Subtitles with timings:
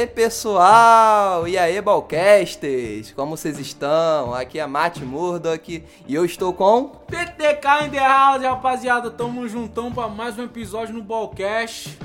[0.00, 1.46] aí, pessoal?
[1.46, 3.12] E aí, Balcasters?
[3.12, 4.32] Como vocês estão?
[4.34, 6.88] Aqui é Matt Murdock e eu estou com...
[7.06, 9.10] PTK in the house, rapaziada.
[9.10, 11.98] Tamo juntão pra mais um episódio no Balcast.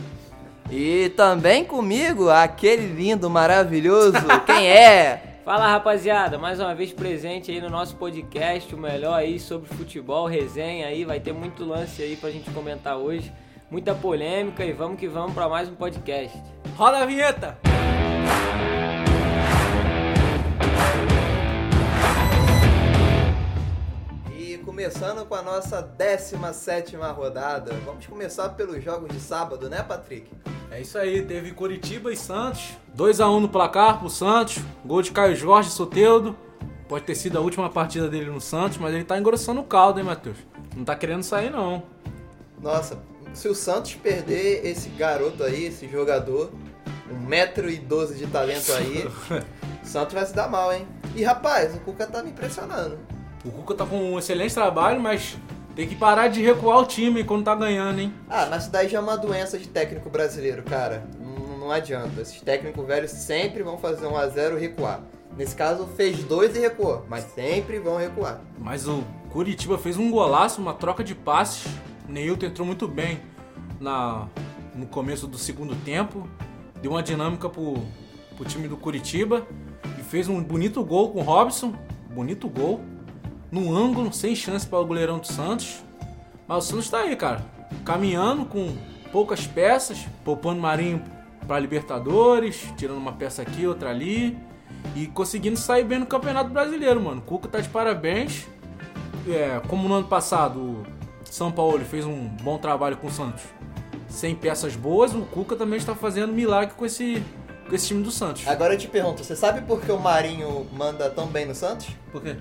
[0.69, 5.37] E também comigo, aquele lindo, maravilhoso, quem é?
[5.45, 10.25] Fala rapaziada, mais uma vez presente aí no nosso podcast, o melhor aí sobre futebol,
[10.25, 13.31] resenha aí, vai ter muito lance aí pra gente comentar hoje,
[13.69, 16.35] muita polêmica e vamos que vamos pra mais um podcast.
[16.75, 17.59] Roda a vinheta!
[24.37, 30.29] E começando com a nossa 17 rodada, vamos começar pelos jogos de sábado, né, Patrick?
[30.71, 35.35] É isso aí, teve Curitiba e Santos, 2x1 no placar pro Santos, gol de Caio
[35.35, 36.35] Jorge Soteudo.
[36.89, 39.99] Pode ter sido a última partida dele no Santos, mas ele tá engrossando o caldo,
[39.99, 40.37] hein, Matheus?
[40.75, 41.83] Não tá querendo sair, não.
[42.61, 42.99] Nossa,
[43.33, 46.51] se o Santos perder esse garoto aí, esse jogador,
[47.27, 49.09] 1,12m de talento aí,
[49.83, 50.87] Santos vai se dar mal, hein?
[51.15, 52.97] E rapaz, o Cuca tá me impressionando.
[53.43, 55.37] O Cuca tá com um excelente trabalho, mas
[55.75, 58.13] tem que parar de recuar o time quando tá ganhando, hein?
[58.29, 61.07] Ah, mas isso daí já é uma doença de técnico brasileiro, cara.
[61.19, 62.21] Não, não adianta.
[62.21, 65.01] Esses técnicos velhos sempre vão fazer 1 a 0 e recuar.
[65.37, 68.39] Nesse caso, fez dois e recuou, mas sempre vão recuar.
[68.57, 71.69] Mas o Curitiba fez um golaço, uma troca de passes.
[72.07, 73.19] Neilton entrou muito bem
[73.79, 74.29] na,
[74.73, 76.27] no começo do segundo tempo.
[76.85, 77.77] Deu uma dinâmica pro,
[78.37, 79.47] pro time do Curitiba.
[79.99, 81.73] E fez um bonito gol com o Robson.
[82.13, 82.79] Bonito gol.
[83.51, 85.83] No ângulo, sem chance para o goleirão do Santos.
[86.47, 87.43] Mas o Santos tá aí, cara.
[87.83, 88.77] Caminhando com
[89.11, 90.05] poucas peças.
[90.23, 91.01] Poupando Marinho
[91.47, 92.71] para Libertadores.
[92.77, 94.37] Tirando uma peça aqui, outra ali.
[94.95, 97.17] E conseguindo sair bem no Campeonato Brasileiro, mano.
[97.17, 98.45] O Cuca tá de parabéns.
[99.27, 100.83] É, como no ano passado o
[101.31, 103.54] São Paulo fez um bom trabalho com o Santos
[104.15, 107.21] sem peças boas, o Cuca também está fazendo milagre com esse,
[107.67, 108.47] com esse time do Santos.
[108.47, 111.87] Agora eu te pergunto, você sabe por que o Marinho manda tão bem no Santos?
[112.11, 112.37] Por quê?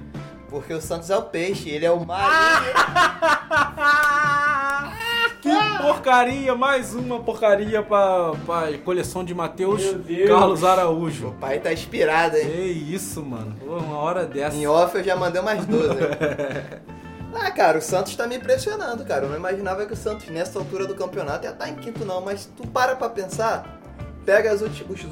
[0.49, 2.31] Porque o Santos é o peixe, ele é o Marinho.
[5.43, 5.51] que
[5.83, 9.83] porcaria, mais uma porcaria pra, pra coleção de Matheus.
[10.29, 11.35] Carlos o Araújo.
[11.41, 12.47] pai tá inspirado, hein?
[12.47, 13.57] Que isso, mano.
[13.59, 14.57] Pô, uma hora dessa.
[14.57, 15.89] Em off eu já mandei umas 12.
[17.37, 19.25] ah, cara, o Santos tá me impressionando, cara.
[19.25, 22.21] Eu não imaginava que o Santos, nessa altura do campeonato, ia estar em quinto, não.
[22.21, 23.81] Mas tu para pra pensar,
[24.25, 24.63] pega os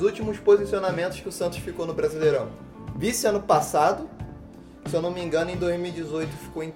[0.03, 2.51] últimos posicionamentos que o Santos ficou no Brasileirão.
[2.97, 4.09] Vice ano passado,
[4.87, 6.73] se eu não me engano, em 2018 ficou em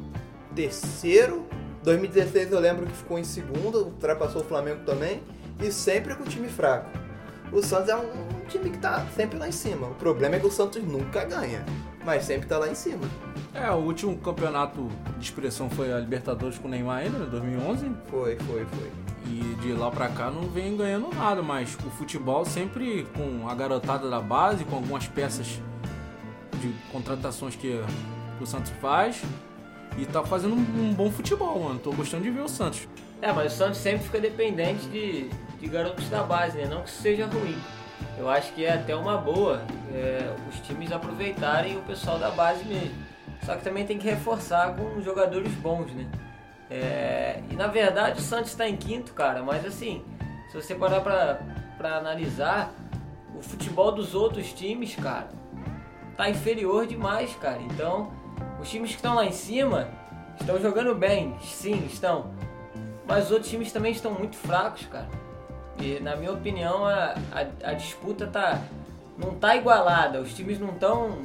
[0.55, 1.47] terceiro.
[1.83, 5.23] 2016 eu lembro que ficou em segundo, ultrapassou o Flamengo também.
[5.63, 6.91] E sempre com time fraco.
[7.53, 9.87] O Santos é um, um time que tá sempre lá em cima.
[9.89, 11.65] O problema é que o Santos nunca ganha,
[12.07, 13.03] mas sempre tá lá em cima.
[13.53, 17.27] É, o último campeonato de expressão foi a Libertadores com o Neymar ainda, né?
[17.29, 17.91] 2011.
[18.09, 18.93] Foi, foi, foi.
[19.27, 23.55] E de lá pra cá não vem ganhando nada, mas o futebol sempre com a
[23.57, 25.61] garotada da base, com algumas peças
[26.61, 27.83] de contratações que
[28.41, 29.21] o Santos faz.
[29.99, 31.81] E tá fazendo um, um bom futebol, mano.
[31.81, 32.87] Tô gostando de ver o Santos.
[33.21, 35.29] É, mas o Santos sempre fica dependente de,
[35.59, 36.67] de garotos da base, né?
[36.67, 37.57] Não que isso seja ruim.
[38.19, 39.63] Eu acho que é até uma boa
[39.93, 42.95] é, os times aproveitarem o pessoal da base mesmo.
[43.45, 46.07] Só que também tem que reforçar com jogadores bons, né?
[46.71, 50.05] É, e na verdade o Santos está em quinto, cara, mas assim,
[50.51, 51.39] se você parar pra,
[51.77, 52.73] pra analisar,
[53.37, 55.29] o futebol dos outros times, cara,
[56.17, 57.61] tá inferior demais, cara.
[57.61, 58.11] Então,
[58.61, 59.89] os times que estão lá em cima
[60.41, 62.31] estão jogando bem, sim, estão.
[63.07, 65.09] Mas os outros times também estão muito fracos, cara.
[65.81, 68.61] E na minha opinião a, a, a disputa tá
[69.19, 70.21] não tá igualada.
[70.21, 71.23] Os times não estão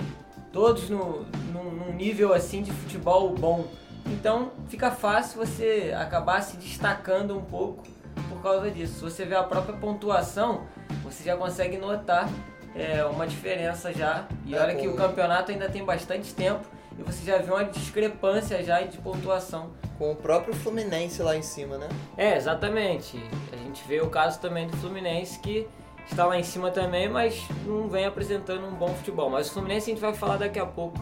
[0.51, 3.65] todos no, num, num nível assim de futebol bom.
[4.05, 7.83] Então fica fácil você acabar se destacando um pouco
[8.29, 8.95] por causa disso.
[8.95, 10.65] Se você vê a própria pontuação,
[11.03, 12.29] você já consegue notar
[12.75, 14.25] é, uma diferença já.
[14.45, 16.65] E É, olha que o campeonato ainda tem bastante tempo
[16.97, 19.71] e você já vê uma discrepância já de pontuação.
[19.97, 21.87] Com o próprio Fluminense lá em cima, né?
[22.17, 23.23] É, exatamente.
[23.51, 25.67] A gente vê o caso também do Fluminense que
[26.09, 29.29] está lá em cima também, mas não vem apresentando um bom futebol.
[29.29, 30.99] Mas o Fluminense a gente vai falar daqui a pouco.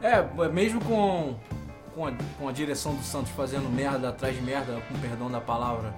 [0.00, 1.34] É, mesmo com,
[1.94, 5.40] com, a, com a direção do Santos fazendo merda atrás de merda, com perdão da
[5.40, 5.94] palavra.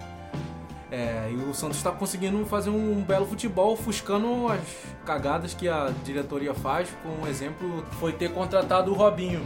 [0.91, 4.61] É, e o Santos está conseguindo fazer um belo futebol, ofuscando as
[5.05, 6.89] cagadas que a diretoria faz.
[7.03, 9.45] Com um exemplo, foi ter contratado o Robinho.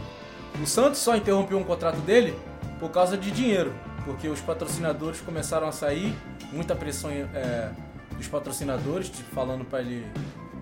[0.61, 2.37] O Santos só interrompeu um contrato dele
[2.79, 3.73] por causa de dinheiro,
[4.05, 6.13] porque os patrocinadores começaram a sair,
[6.51, 7.71] muita pressão é,
[8.17, 10.05] dos patrocinadores falando para ele,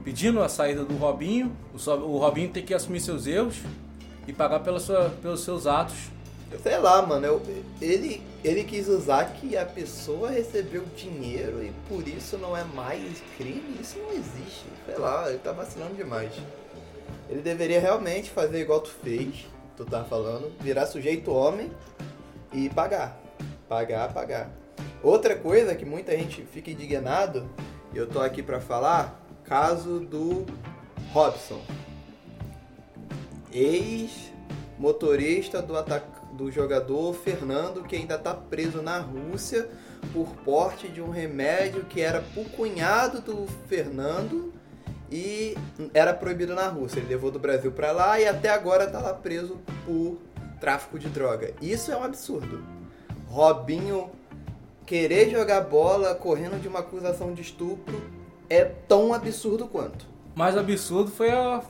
[0.04, 1.56] pedindo a saída do Robinho.
[1.74, 3.58] O, o Robinho tem que assumir seus erros
[4.28, 5.96] e pagar pela sua, pelos seus atos.
[6.64, 7.42] Sei lá, mano, eu,
[7.82, 13.22] ele, ele quis usar que a pessoa recebeu dinheiro e por isso não é mais
[13.38, 13.78] crime.
[13.82, 14.66] Isso não existe.
[14.86, 16.32] Sei lá, ele tá vacilando demais.
[17.30, 19.46] Ele deveria realmente fazer igual tu fez,
[19.76, 21.70] tu tá falando, virar sujeito homem
[22.54, 23.20] e pagar.
[23.68, 24.50] Pagar, pagar.
[25.04, 27.50] Outra coisa que muita gente fica indignado,
[27.94, 30.46] e eu tô aqui pra falar, caso do
[31.12, 31.60] Robson.
[33.52, 39.68] Ex-motorista do, atac- do jogador Fernando, que ainda tá preso na Rússia
[40.14, 44.54] por porte de um remédio que era pro cunhado do Fernando
[45.12, 45.56] e
[45.94, 47.00] era proibido na Rússia.
[47.00, 50.18] Ele levou do Brasil pra lá e até agora tá lá preso por
[50.62, 51.54] tráfico de droga.
[51.62, 52.64] Isso é um absurdo.
[53.28, 54.10] Robinho
[54.86, 58.02] querer jogar bola correndo de uma acusação de estupro
[58.50, 60.06] é tão absurdo quanto.
[60.36, 61.62] Mais absurdo foi a-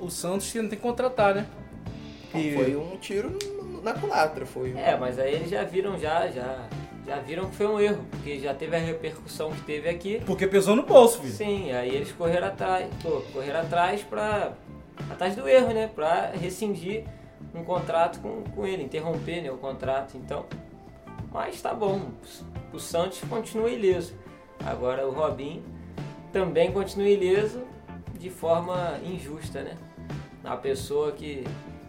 [0.00, 1.46] o Santos que não tem que contratar, né?
[2.34, 3.53] E- Foi um tiro no-
[3.84, 4.72] na culatra, foi.
[4.76, 6.66] É, mas aí eles já viram já, já,
[7.06, 10.22] já viram que foi um erro, porque já teve a repercussão que teve aqui.
[10.24, 11.32] Porque pesou no bolso, filho.
[11.32, 14.54] Sim, aí eles correram atrás, pô, correram atrás pra.
[15.10, 15.90] atrás do erro, né?
[15.94, 17.04] Pra rescindir
[17.54, 20.16] um contrato com, com ele, interromper né, o contrato.
[20.16, 20.46] Então.
[21.30, 22.00] Mas tá bom.
[22.72, 24.14] O Santos continua ileso.
[24.64, 25.62] Agora o Robinho
[26.32, 27.62] também continua ileso
[28.18, 29.76] de forma injusta, né?
[30.42, 31.44] A pessoa que,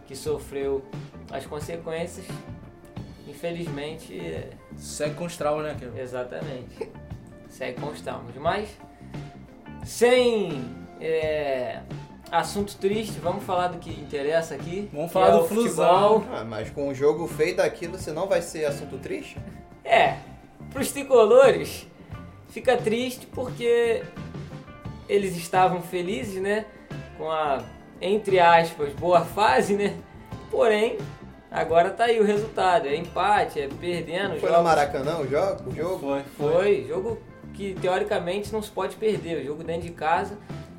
[0.06, 0.82] que sofreu
[1.30, 2.26] as consequências,
[3.26, 4.20] infelizmente,
[4.78, 5.76] Segue com os traumas, né?
[5.78, 6.00] Que...
[6.00, 6.90] Exatamente.
[7.48, 8.34] Segue com os traumas.
[8.36, 8.68] Mas,
[9.84, 10.64] sem
[11.00, 11.80] é,
[12.30, 14.88] assunto triste, vamos falar do que interessa aqui.
[14.92, 16.24] Vamos falar é do futebol.
[16.32, 19.38] Ah, mas com o jogo feio daquilo, você não vai ser assunto triste?
[19.84, 20.16] É,
[20.70, 21.86] pros tricolores,
[22.48, 24.02] fica triste porque
[25.08, 26.66] eles estavam felizes, né?
[27.16, 27.64] Com a,
[28.00, 29.96] entre aspas, boa fase, né?
[30.50, 30.98] Porém,
[31.50, 32.86] agora tá aí o resultado.
[32.86, 34.38] É empate, é perdendo.
[34.38, 35.70] Foi no jogos- Maracanã o jogo?
[35.70, 35.98] O jogo?
[35.98, 36.52] Foi, foi.
[36.52, 37.18] Foi, jogo
[37.54, 39.38] que teoricamente não se pode perder.
[39.42, 40.36] O jogo dentro de casa.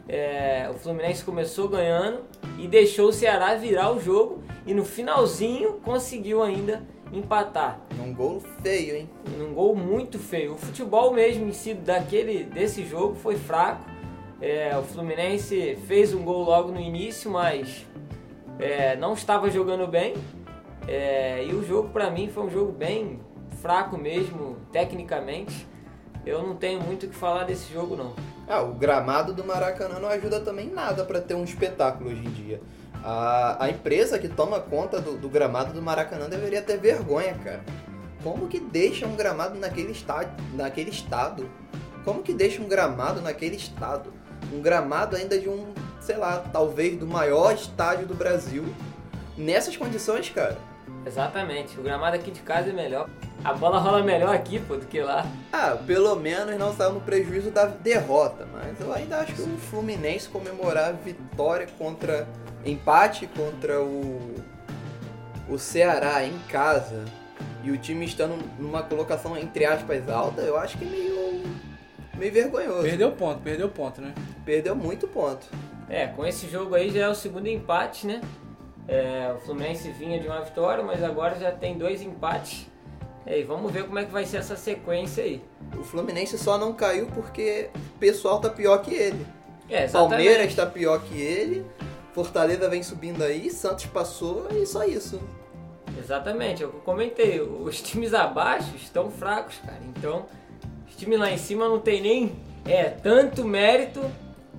[0.10, 2.22] é, o Fluminense começou ganhando
[2.58, 6.82] e deixou o Ceará virar o jogo e no finalzinho conseguiu ainda
[7.12, 7.82] empatar.
[8.02, 9.10] Um gol feio, hein?
[9.38, 10.54] Num gol muito feio.
[10.54, 13.84] O futebol mesmo em si daquele, desse jogo foi fraco.
[14.42, 17.86] É, o Fluminense fez um gol logo no início, mas
[18.60, 20.14] é, não estava jogando bem.
[20.88, 23.20] É, e o jogo pra mim foi um jogo bem
[23.62, 25.68] fraco mesmo, tecnicamente.
[26.26, 28.14] Eu não tenho muito o que falar desse jogo não.
[28.48, 32.32] Ah, o gramado do Maracanã não ajuda também nada pra ter um espetáculo hoje em
[32.32, 32.62] dia.
[33.04, 37.64] A, a empresa que toma conta do, do gramado do Maracanã deveria ter vergonha, cara.
[38.24, 41.50] Como que deixa um gramado naquele, estádio, naquele estado?
[42.04, 44.12] Como que deixa um gramado naquele estado?
[44.54, 48.64] Um gramado ainda de um, sei lá, talvez do maior estádio do Brasil.
[49.38, 50.58] Nessas condições, cara.
[51.08, 51.80] Exatamente.
[51.80, 53.10] O gramado aqui de casa é melhor.
[53.44, 55.26] A bola rola melhor aqui, pô, do que lá.
[55.54, 59.58] Ah, pelo menos não saiu no prejuízo da derrota, mas eu ainda acho que o
[59.58, 62.28] Fluminense comemorar a vitória contra
[62.66, 64.36] empate contra o
[65.48, 67.06] o Ceará em casa
[67.64, 71.44] e o time estando numa colocação entre aspas alta, eu acho que é meio
[72.18, 72.84] meio vergonhoso.
[72.84, 74.14] Perdeu ponto, perdeu ponto, né?
[74.44, 75.48] Perdeu muito ponto.
[75.88, 78.20] É, com esse jogo aí já é o segundo empate, né?
[78.88, 82.68] É, o Fluminense vinha de uma vitória, mas agora já tem dois empates.
[83.26, 85.44] E vamos ver como é que vai ser essa sequência aí.
[85.78, 89.26] O Fluminense só não caiu porque o pessoal tá pior que ele.
[89.70, 90.16] É, exatamente.
[90.16, 91.66] Palmeiras tá pior que ele.
[92.14, 95.20] Fortaleza vem subindo aí, Santos passou e só isso.
[96.00, 97.42] Exatamente, é o que eu comentei.
[97.42, 99.82] Os times abaixo estão fracos, cara.
[99.96, 100.26] Então,
[100.88, 102.36] os times lá em cima não tem nem
[102.66, 104.02] é, tanto mérito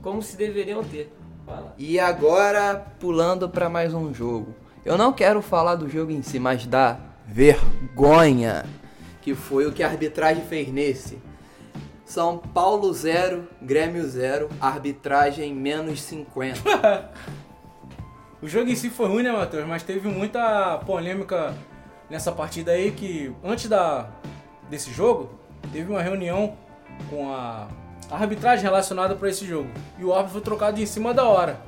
[0.03, 1.11] como se deveriam ter.
[1.49, 1.75] Fala.
[1.79, 4.55] E agora, pulando para mais um jogo.
[4.85, 8.65] Eu não quero falar do jogo em si, mas da vergonha
[9.23, 11.19] que foi o que a arbitragem fez nesse.
[12.05, 17.13] São Paulo 0, Grêmio 0, arbitragem menos 50.
[18.41, 19.67] O jogo em si foi ruim, né, Matheus?
[19.67, 21.57] Mas teve muita polêmica
[22.09, 24.11] nessa partida aí que antes da
[24.71, 25.29] desse jogo
[25.73, 26.57] teve uma reunião
[27.11, 27.67] com a
[28.11, 31.61] arbitragem relacionada para esse jogo e o árbitro foi trocado em cima da hora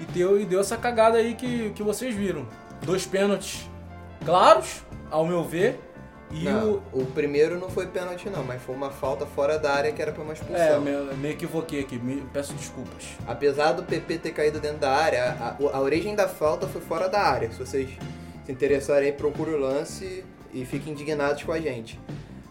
[0.00, 2.46] e deu, e deu essa cagada aí que, que vocês viram.
[2.82, 3.68] Dois pênaltis
[4.24, 5.80] claros, ao meu ver,
[6.30, 9.72] e Não, o o primeiro não foi pênalti não, mas foi uma falta fora da
[9.72, 10.80] área que era pra uma é, expulsão.
[10.80, 13.04] me, me equivoquei aqui, me, peço desculpas.
[13.26, 17.08] Apesar do PP ter caído dentro da área, a, a origem da falta foi fora
[17.08, 17.50] da área.
[17.52, 17.90] Se vocês
[18.44, 22.00] se interessarem, procure o lance e fiquem indignados com a gente.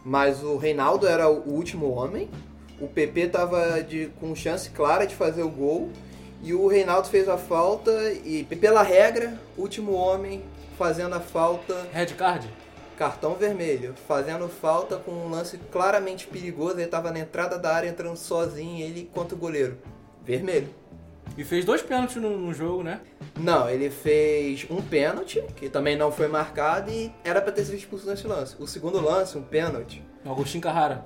[0.06, 2.30] Mas o Reinaldo era o último homem,
[2.80, 5.90] o PP tava de, com chance clara de fazer o gol
[6.44, 7.92] E o Reinaldo fez a falta
[8.24, 10.44] e, pela regra, último homem
[10.78, 12.50] fazendo a falta, Red card?
[12.98, 13.94] cartão vermelho.
[14.08, 16.80] Fazendo falta com um lance claramente perigoso.
[16.80, 19.78] Ele tava na entrada da área entrando sozinho, ele contra o goleiro.
[20.24, 20.70] Vermelho.
[21.38, 23.02] E fez dois pênaltis no, no jogo, né?
[23.38, 27.76] Não, ele fez um pênalti, que também não foi marcado, e era pra ter sido
[27.76, 28.56] expulso nesse lance.
[28.60, 30.02] O segundo lance, um pênalti.
[30.24, 31.04] Agostinho Carrara.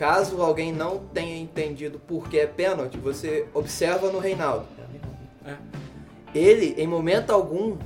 [0.00, 4.64] Caso alguém não tenha entendido por que é pênalti, você observa no Reinaldo.
[5.44, 5.56] É.
[6.34, 7.76] Ele, em momento algum,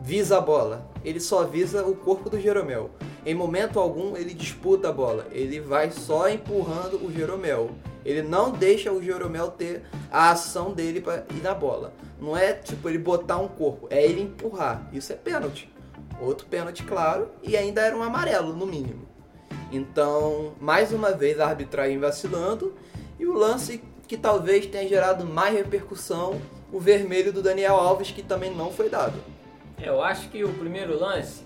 [0.00, 0.88] visa a bola.
[1.04, 2.90] Ele só visa o corpo do Jeromel.
[3.26, 5.26] Em momento algum, ele disputa a bola.
[5.32, 7.72] Ele vai só empurrando o Jeromel.
[8.04, 11.92] Ele não deixa o Jeromel ter a ação dele para ir na bola.
[12.20, 14.88] Não é tipo ele botar um corpo, é ele empurrar.
[14.92, 15.68] Isso é pênalti.
[16.20, 19.12] Outro pênalti, claro, e ainda era um amarelo, no mínimo.
[19.74, 22.74] Então, mais uma vez a arbitragem vacilando
[23.18, 26.40] e o lance que talvez tenha gerado mais repercussão,
[26.72, 29.18] o vermelho do Daniel Alves, que também não foi dado.
[29.80, 31.42] É, Eu acho que o primeiro lance,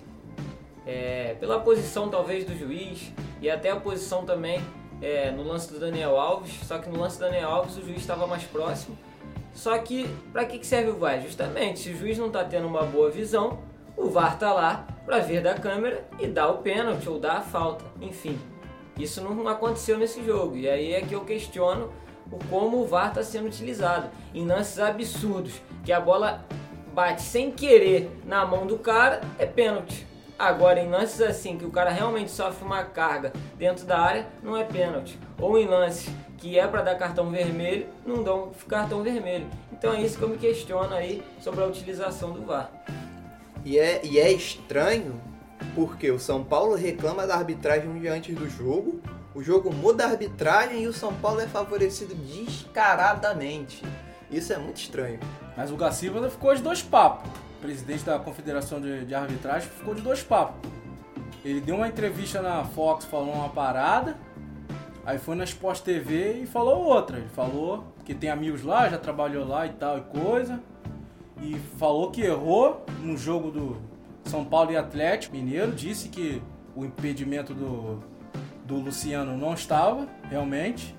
[0.85, 4.61] é, pela posição talvez do juiz e até a posição também
[5.01, 7.97] é, no lance do Daniel Alves, só que no lance do Daniel Alves o juiz
[7.97, 8.95] estava mais próximo.
[9.55, 11.19] Só que para que, serve o VAR?
[11.19, 13.59] Justamente, se o juiz não está tendo uma boa visão,
[13.99, 17.41] o VAR tá lá para ver da câmera e dar o pênalti ou dar a
[17.41, 17.83] falta.
[17.99, 18.39] Enfim,
[18.97, 20.55] isso não aconteceu nesse jogo.
[20.55, 21.91] E aí é que eu questiono
[22.31, 26.45] o como o VAR está sendo utilizado em lances absurdos, que a bola
[26.93, 30.07] bate sem querer na mão do cara, é pênalti.
[30.37, 34.55] Agora, em lances assim, que o cara realmente sofre uma carga dentro da área, não
[34.55, 35.19] é pênalti.
[35.37, 39.47] Ou em lances que é para dar cartão vermelho, não dão cartão vermelho.
[39.73, 42.71] Então é isso que eu me questiono aí sobre a utilização do VAR.
[43.65, 45.21] E é, e é estranho
[45.75, 49.01] porque o São Paulo reclama da arbitragem um dia antes do jogo,
[49.33, 53.83] o jogo muda a arbitragem e o São Paulo é favorecido descaradamente.
[54.31, 55.19] Isso é muito estranho.
[55.55, 57.29] Mas o Gaciba ficou de dois papos.
[57.57, 60.69] O presidente da Confederação de, de Arbitragem ficou de dois papos.
[61.43, 64.17] Ele deu uma entrevista na Fox falando uma parada,
[65.05, 67.17] aí foi na Sport TV e falou outra.
[67.17, 70.59] Ele falou que tem amigos lá, já trabalhou lá e tal e coisa.
[71.41, 73.77] E falou que errou no jogo do
[74.25, 75.71] São Paulo e Atlético Mineiro.
[75.71, 76.41] Disse que
[76.75, 78.03] o impedimento do,
[78.65, 80.95] do Luciano não estava, realmente.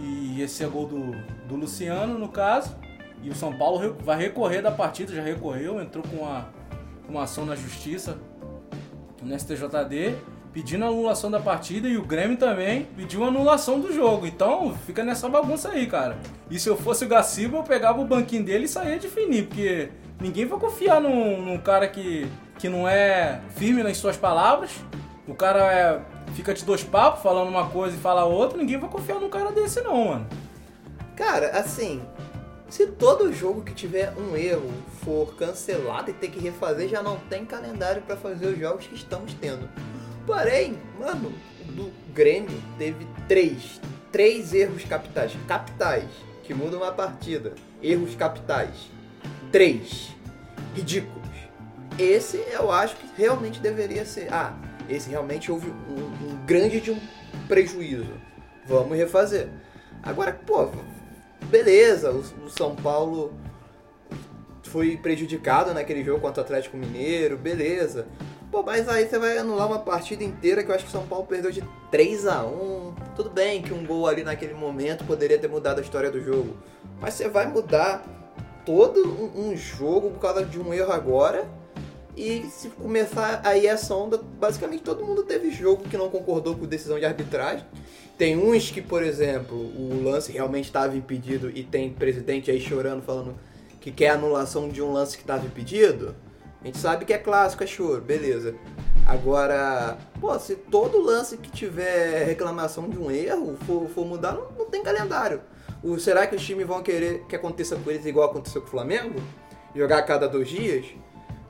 [0.00, 1.12] E esse é gol do,
[1.48, 2.76] do Luciano, no caso.
[3.22, 6.48] E o São Paulo vai recorrer da partida, já recorreu, entrou com uma,
[7.08, 8.18] uma ação na justiça
[9.22, 10.14] no STJD,
[10.56, 14.26] pedindo a anulação da partida e o Grêmio também pediu a anulação do jogo.
[14.26, 16.16] Então fica nessa bagunça aí, cara.
[16.50, 19.48] E se eu fosse o Gaciba, eu pegava o banquinho dele e saía de fininho,
[19.48, 22.26] porque ninguém vai confiar num, num cara que,
[22.58, 24.70] que não é firme nas suas palavras.
[25.28, 26.00] O cara é,
[26.32, 29.52] fica de dois papos, falando uma coisa e fala outra, ninguém vai confiar num cara
[29.52, 30.26] desse não, mano.
[31.14, 32.00] Cara, assim,
[32.66, 34.72] se todo jogo que tiver um erro
[35.04, 38.94] for cancelado e ter que refazer, já não tem calendário pra fazer os jogos que
[38.94, 39.68] estamos tendo.
[40.26, 41.32] Porém, mano,
[41.68, 43.80] do Grêmio teve três,
[44.10, 46.08] três erros capitais, capitais,
[46.42, 47.54] que mudam uma partida.
[47.82, 48.90] Erros capitais.
[49.52, 50.14] Três.
[50.74, 51.26] Ridículos.
[51.98, 54.32] Esse eu acho que realmente deveria ser.
[54.32, 54.54] Ah,
[54.88, 57.00] esse realmente houve um, um grande de um
[57.46, 58.12] prejuízo.
[58.66, 59.48] Vamos refazer.
[60.02, 60.70] Agora, pô,
[61.44, 63.32] beleza, o, o São Paulo
[64.64, 68.06] foi prejudicado naquele jogo contra o Atlético Mineiro, beleza.
[68.50, 71.06] Pô, mas aí você vai anular uma partida inteira que eu acho que o São
[71.06, 75.38] Paulo perdeu de 3 a 1 Tudo bem que um gol ali naquele momento poderia
[75.38, 76.56] ter mudado a história do jogo.
[77.00, 78.04] Mas você vai mudar
[78.64, 81.48] todo um, um jogo por causa de um erro agora.
[82.16, 86.64] E se começar aí essa onda, basicamente todo mundo teve jogo que não concordou com
[86.64, 87.66] decisão de arbitragem.
[88.16, 93.02] Tem uns que, por exemplo, o lance realmente estava impedido e tem presidente aí chorando
[93.02, 93.34] falando
[93.80, 96.16] que quer anulação de um lance que estava impedido.
[96.62, 98.54] A gente sabe que é clássico, é choro, beleza.
[99.06, 104.50] Agora, pô, se todo lance que tiver reclamação de um erro for, for mudar, não,
[104.58, 105.40] não tem calendário.
[105.82, 108.70] O, será que os times vão querer que aconteça com eles igual aconteceu com o
[108.70, 109.20] Flamengo?
[109.74, 110.86] Jogar a cada dois dias?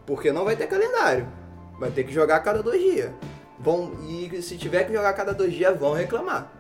[0.05, 1.27] Porque não vai ter calendário.
[1.79, 3.11] Vai ter que jogar a cada dois dias.
[3.59, 6.53] Vão, e se tiver que jogar a cada dois dias, vão reclamar.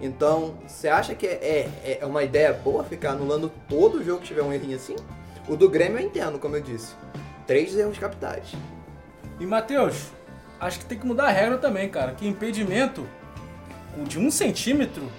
[0.00, 4.28] Então, você acha que é, é, é uma ideia boa ficar anulando todo jogo que
[4.28, 4.96] tiver um errinho assim?
[5.48, 6.94] O do Grêmio eu entendo, como eu disse.
[7.48, 8.52] Três erros capitais.
[9.40, 10.12] E Matheus,
[10.60, 12.12] acho que tem que mudar a regra também, cara.
[12.12, 13.08] Que impedimento
[14.06, 15.10] de um centímetro,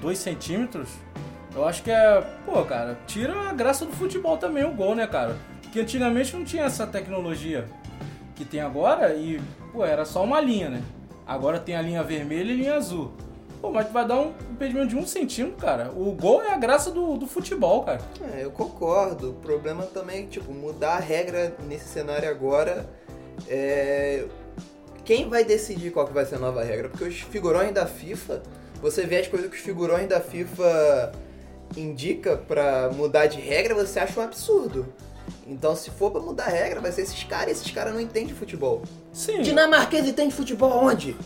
[0.00, 0.88] dois centímetros,
[1.52, 2.20] eu acho que é.
[2.46, 5.36] Pô, cara, tira a graça do futebol também o gol, né, cara?
[5.60, 7.66] Porque antigamente não tinha essa tecnologia
[8.36, 9.40] que tem agora e,
[9.72, 10.82] pô, era só uma linha, né?
[11.26, 13.12] Agora tem a linha vermelha e linha azul.
[13.62, 15.92] Pô, mas vai dar um impedimento de um centímetro, cara.
[15.96, 18.00] O gol é a graça do, do futebol, cara.
[18.34, 19.30] É, eu concordo.
[19.30, 22.84] O problema também é, tipo, mudar a regra nesse cenário agora
[23.48, 24.24] é...
[25.04, 26.88] Quem vai decidir qual que vai ser a nova regra?
[26.88, 28.42] Porque os figurões da FIFA,
[28.80, 31.12] você vê as coisas que os figurões da FIFA
[31.76, 34.92] indica pra mudar de regra, você acha um absurdo.
[35.46, 38.00] Então, se for pra mudar a regra, vai ser esses caras, e esses caras não
[38.00, 38.82] entendem futebol.
[39.12, 39.40] Sim.
[39.42, 41.16] Dinamarquês entende futebol onde?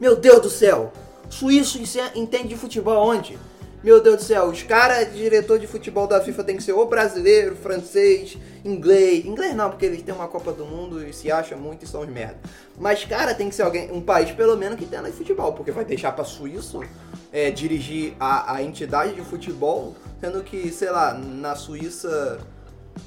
[0.00, 0.92] Meu Deus do céu!
[1.30, 1.78] Suíço
[2.14, 3.38] entende de futebol onde?
[3.82, 6.86] Meu Deus do céu, os caras, diretor de futebol da FIFA tem que ser ou
[6.86, 9.24] brasileiro, francês, inglês.
[9.24, 12.02] Inglês não, porque eles têm uma Copa do Mundo e se acham muito e são
[12.02, 12.36] os merda.
[12.78, 15.84] Mas, cara, tem que ser alguém, um país pelo menos que tenha futebol, porque vai
[15.86, 16.82] deixar pra Suíço
[17.32, 22.38] é, dirigir a, a entidade de futebol, sendo que, sei lá, na Suíça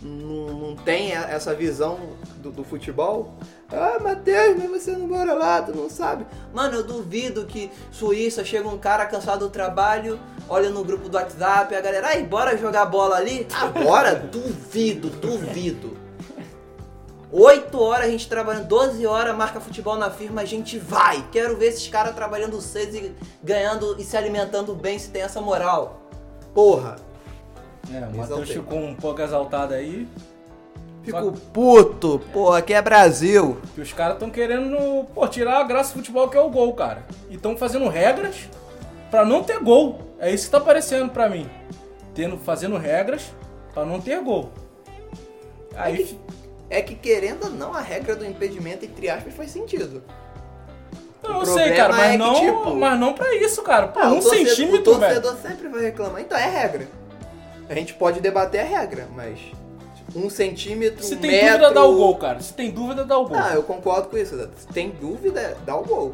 [0.02, 2.00] não, não tem essa visão
[2.38, 3.34] do, do, futebol.
[3.72, 6.26] Ah, Matheus, mas você não mora lá, tu não sabe.
[6.54, 10.20] Mano, eu duvido que Suíça chega um cara cansado do trabalho,
[10.50, 13.48] olha no grupo do WhatsApp, a galera, ai, bora jogar bola ali?
[13.54, 14.16] Agora?
[14.32, 16.04] duvido, duvido.
[17.32, 21.28] 8 horas a gente trabalhando, 12 horas marca futebol na firma, a gente vai.
[21.32, 25.42] Quero ver esses caras trabalhando 6 e ganhando e se alimentando bem se tem essa
[25.42, 26.00] moral.
[26.54, 26.98] Porra.
[27.94, 30.08] É, o Matheus ficou um pouco exaltado aí.
[31.04, 33.58] Fico puto, porra, aqui é Brasil.
[33.76, 36.74] Que os caras estão querendo pô, tirar a graça do futebol que é o gol,
[36.74, 37.04] cara.
[37.30, 38.50] E estão fazendo regras
[39.12, 40.00] para não ter gol.
[40.18, 41.50] É isso que tá aparecendo para mim.
[42.16, 43.34] Tendo, fazendo regras
[43.74, 44.52] para não ter gol.
[45.76, 46.02] Aí...
[46.02, 46.20] É que,
[46.70, 50.02] é que, querendo ou não, a regra do impedimento, entre aspas, faz sentido.
[51.22, 53.88] Não, eu sei, cara, mas, é não, que, tipo, mas não pra isso, cara.
[53.88, 55.48] Pô, ah, um torcedor, centímetro, O torcedor velho.
[55.48, 56.22] sempre vai reclamar.
[56.22, 56.88] Então é regra.
[57.70, 59.40] A gente pode debater a regra, mas
[60.16, 61.50] um centímetro, Se tem metro...
[61.50, 62.40] dúvida, dá o gol, cara.
[62.40, 63.38] Se tem dúvida, dá o gol.
[63.38, 64.38] Ah, eu concordo com isso.
[64.58, 66.14] Se tem dúvida, dá o gol.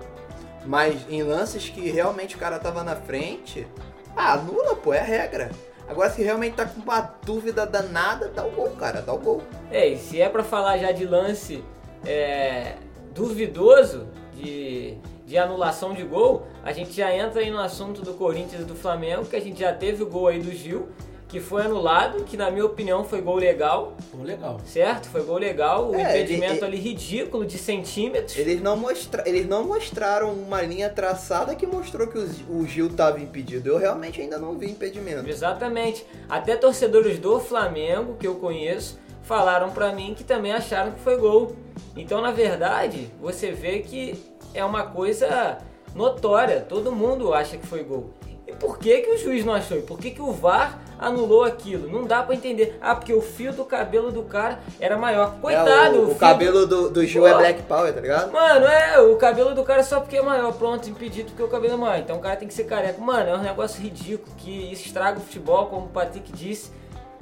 [0.65, 3.68] Mas em lances que realmente o cara tava na frente,
[4.15, 5.50] ah, anula, pô, é a regra.
[5.88, 9.41] Agora, se realmente tá com uma dúvida danada, dá o gol, cara, dá o gol.
[9.72, 11.63] É, e se é pra falar já de lance
[12.06, 12.75] é,
[13.13, 18.62] duvidoso, de, de anulação de gol, a gente já entra aí no assunto do Corinthians
[18.62, 20.90] e do Flamengo, que a gente já teve o gol aí do Gil,
[21.29, 23.94] que foi anulado, que na minha opinião foi gol legal.
[24.11, 24.59] Gol legal.
[24.65, 25.09] Certo?
[25.09, 25.92] Foi gol legal.
[25.92, 28.35] O é, impedimento ele, ali ridículo de centímetros.
[28.35, 32.87] Eles não, mostra, eles não mostraram uma linha traçada que mostrou que o, o Gil
[32.87, 33.70] estava impedido.
[33.70, 35.29] Eu realmente ainda não vi impedimento.
[35.29, 36.03] Exatamente.
[36.27, 41.15] Até torcedores do Flamengo, que eu conheço, falaram para mim que também acharam que foi
[41.15, 41.55] gol.
[41.96, 44.20] Então, na verdade, você vê que
[44.51, 45.59] é uma coisa
[45.94, 46.61] notória.
[46.61, 48.09] Todo mundo acha que foi gol.
[48.50, 49.77] E por que, que o juiz não achou?
[49.77, 51.88] E por que, que o VAR anulou aquilo?
[51.88, 52.77] Não dá para entender.
[52.81, 55.35] Ah, porque o fio do cabelo do cara era maior.
[55.40, 58.31] Coitado, é, o, o, o cabelo do, do Gil é Black Power, tá ligado?
[58.31, 60.51] Mano, é, o cabelo do cara é só porque é maior.
[60.53, 62.00] Pronto, impedido porque o cabelo é maior.
[62.00, 63.00] Então o cara tem que ser careca.
[63.00, 66.72] Mano, é um negócio ridículo que isso estraga o futebol, como o Patrick disse.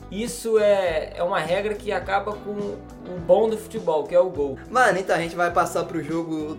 [0.09, 4.29] Isso é, é uma regra que acaba com o bom do futebol, que é o
[4.29, 4.57] gol.
[4.69, 6.57] Mano, então a gente vai passar pro jogo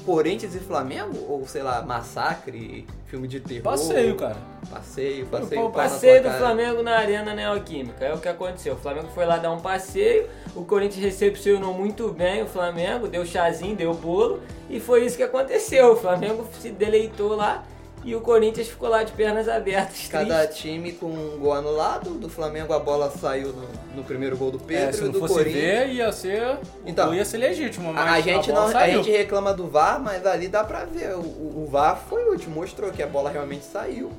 [0.00, 1.16] Corinthians e Flamengo?
[1.28, 3.62] Ou, sei lá, massacre, filme de terror?
[3.62, 4.36] Passeio, cara.
[4.70, 5.66] Passeio, passeio.
[5.66, 8.04] O passeio do Flamengo na Arena Neoquímica.
[8.04, 8.74] É o que aconteceu.
[8.74, 13.24] O Flamengo foi lá dar um passeio, o Corinthians recepcionou muito bem o Flamengo, deu
[13.24, 15.92] chazinho, deu bolo, e foi isso que aconteceu.
[15.92, 17.64] O Flamengo se deleitou lá
[18.04, 20.08] e o Corinthians ficou lá de pernas abertas.
[20.08, 20.62] Cada triste.
[20.62, 22.10] time com um gol anulado.
[22.10, 24.88] Do Flamengo a bola saiu no, no primeiro gol do Pedro.
[24.88, 25.62] É, se não do fosse Corinthians.
[25.62, 26.58] ver, ia ser.
[26.86, 27.92] Então, ia ser legítimo.
[27.92, 31.14] Mas a, gente, a não, a gente reclama do VAR, mas ali dá pra ver.
[31.14, 34.10] O, o VAR foi o último, mostrou que a bola realmente saiu.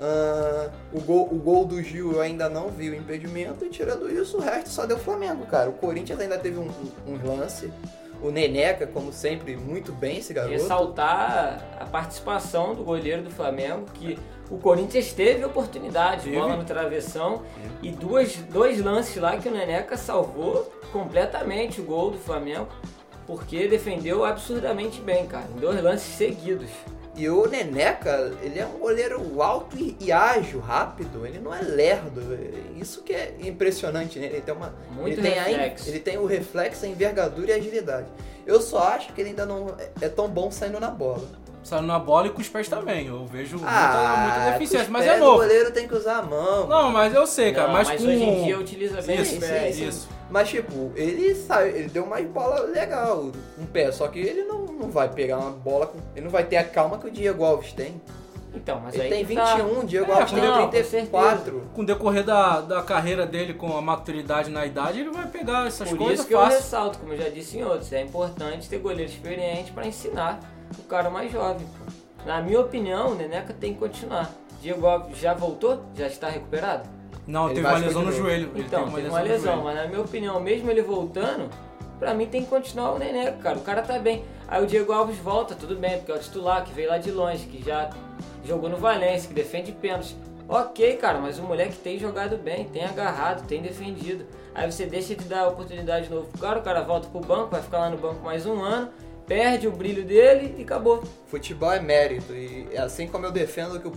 [0.00, 4.10] Uh, o, gol, o gol do Gil eu ainda não vi o impedimento, e tirando
[4.10, 5.68] isso, o resto só deu Flamengo, cara.
[5.68, 6.70] O Corinthians ainda teve um,
[7.06, 7.70] um, um lance
[8.22, 10.54] o Neneca, como sempre, muito bem esse garoto.
[10.54, 14.18] Ressaltar a participação do goleiro do Flamengo, que
[14.50, 16.36] o Corinthians teve oportunidade, teve.
[16.36, 17.42] bola no travessão
[17.82, 22.68] e duas, dois lances lá que o Neneca salvou completamente o gol do Flamengo,
[23.26, 26.70] porque defendeu absurdamente bem, cara, em dois lances seguidos.
[27.16, 31.60] E o Neneca, ele é um goleiro alto e, e, ágil, rápido, ele não é
[31.60, 32.22] lerdo.
[32.76, 34.26] Isso que é impressionante, né?
[34.26, 34.74] Ele tem uma.
[34.92, 35.84] Muito ele tem, reflexo.
[35.84, 38.06] A, ele tem o reflexo, a envergadura e a agilidade.
[38.46, 41.26] Eu só acho que ele ainda não é tão bom saindo na bola.
[41.62, 43.08] Saindo na bola e com os pés também.
[43.08, 45.32] Eu vejo ah, muita, muita deficiência, mas é novo.
[45.32, 46.66] O goleiro tem que usar a mão.
[46.66, 47.66] Não, mas eu sei, cara.
[47.66, 48.08] Não, mas, mas com...
[48.08, 49.78] hoje em dia utiliza bem isso, os pés.
[49.78, 50.19] Isso.
[50.30, 54.64] Mas tipo, ele saiu, ele deu uma bola legal, um pé, só que ele não,
[54.66, 55.98] não vai pegar uma bola com.
[56.14, 58.00] Ele não vai ter a calma que o Diego Alves tem.
[58.54, 59.64] Então, mas ele aí tem 21, tá...
[59.64, 61.62] o Diego é, Alves tem 34.
[61.74, 65.66] Com o decorrer da, da carreira dele, com a maturidade na idade, ele vai pegar
[65.66, 66.52] essas Por coisas isso que fácil.
[66.52, 70.40] eu ressalto, como eu já disse em outros, é importante ter goleiro experiente para ensinar
[70.78, 71.66] o cara mais jovem.
[71.66, 71.92] Pô.
[72.26, 74.30] Na minha opinião, o Neneca tem que continuar.
[74.60, 75.82] Diego Alves já voltou?
[75.94, 76.99] Já está recuperado?
[77.26, 78.50] Não, Ele teve uma lesão no joelho.
[78.54, 79.64] Ele Então, teve teve uma lesão, joelho.
[79.64, 81.48] mas na minha opinião, mesmo ele voltando,
[81.98, 83.58] pra mim tem que continuar o Neneca, cara.
[83.58, 84.24] O cara tá bem.
[84.48, 87.10] Aí o Diego Alves volta, tudo bem, porque é o titular que veio lá de
[87.10, 87.90] longe, que já
[88.44, 90.16] jogou no Valência, que defende pênaltis.
[90.48, 94.24] Ok, cara, mas o moleque tem jogado bem, tem agarrado, tem defendido.
[94.52, 97.50] Aí você deixa de dar oportunidade de novo pro cara, o cara volta pro banco,
[97.50, 98.88] vai ficar lá no banco mais um ano,
[99.28, 101.04] perde o brilho dele e acabou.
[101.28, 102.32] Futebol é mérito.
[102.32, 103.92] E é assim como eu defendo que o,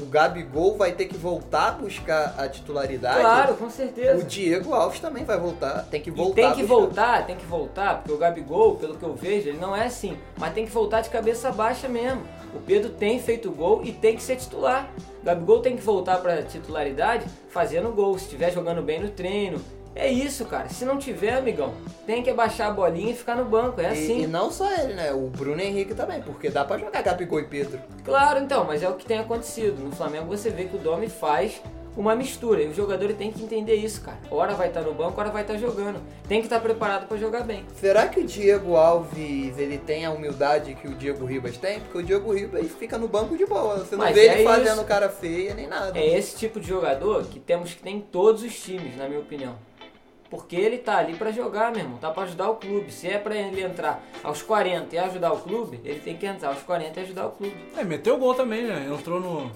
[0.00, 4.22] o Gabigol vai ter que voltar a buscar a titularidade, Claro, com o certeza.
[4.24, 5.86] Diego Alves também vai voltar.
[5.90, 6.34] Tem que E voltar.
[6.34, 9.58] tem a que voltar, tem que voltar, porque o Gabigol, pelo que eu vejo, ele
[9.58, 10.16] não é assim.
[10.38, 12.22] Mas tem que voltar de cabeça baixa mesmo.
[12.54, 14.88] O Pedro tem feito gol e tem que ser titular.
[15.22, 19.60] O Gabigol tem que voltar pra titularidade fazendo gol, se estiver jogando bem no treino.
[19.96, 20.68] É isso, cara.
[20.68, 21.72] Se não tiver, amigão,
[22.06, 23.80] tem que abaixar a bolinha e ficar no banco.
[23.80, 24.22] É E- assim.
[24.24, 25.10] E, não só ele, né?
[25.12, 27.80] O Bruno Henrique também, porque dá pra jogar Gabigol e Pedro.
[28.04, 29.82] Claro, então, mas é o que tem acontecido.
[29.82, 31.62] No Flamengo você vê que o Domi faz
[31.96, 34.18] uma mistura e o jogador tem que entender isso, cara.
[34.30, 35.98] Hora vai estar no banco, hora vai estar jogando.
[36.28, 37.64] Tem que estar preparado pra jogar bem.
[37.80, 41.80] Será que o Diego Alves ele tem a humildade que o Diego Ribas tem?
[41.80, 43.78] Porque o Diego Ribas fica no banco de boa.
[43.78, 44.84] Você não Mas vê é ele fazendo isso.
[44.84, 45.98] cara feia nem nada.
[45.98, 49.20] É esse tipo de jogador que temos que ter em todos os times, na minha
[49.20, 49.54] opinião.
[50.30, 52.90] Porque ele tá ali pra jogar, meu irmão, tá pra ajudar o clube.
[52.92, 56.48] Se é pra ele entrar aos 40 e ajudar o clube, ele tem que entrar
[56.48, 57.54] aos 40 e ajudar o clube.
[57.76, 58.88] É, meteu gol também, né?
[58.92, 59.50] Entrou no,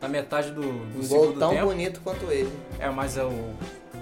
[0.00, 1.66] na metade do, do Um gol segundo tão tempo.
[1.66, 2.52] bonito quanto ele.
[2.78, 3.54] É, mas é o.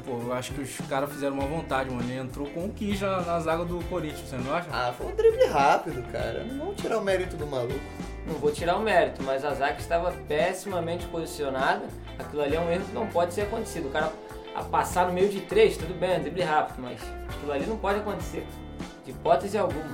[0.05, 2.03] Pô, eu acho que os caras fizeram uma vontade, mano.
[2.03, 4.69] Ele entrou com o Kiss na, na zaga do Corinthians, você não acha?
[4.73, 6.43] Ah, foi um drible rápido, cara.
[6.45, 7.79] Não vamos tirar o mérito do maluco.
[8.27, 11.85] Não vou tirar o mérito, mas a zaga estava pessimamente posicionada.
[12.19, 13.87] Aquilo ali é um erro que não pode ser acontecido.
[13.89, 14.13] O cara
[14.55, 17.77] a passar no meio de três, tudo bem, é drible rápido, mas aquilo ali não
[17.77, 18.47] pode acontecer.
[19.05, 19.85] De hipótese alguma.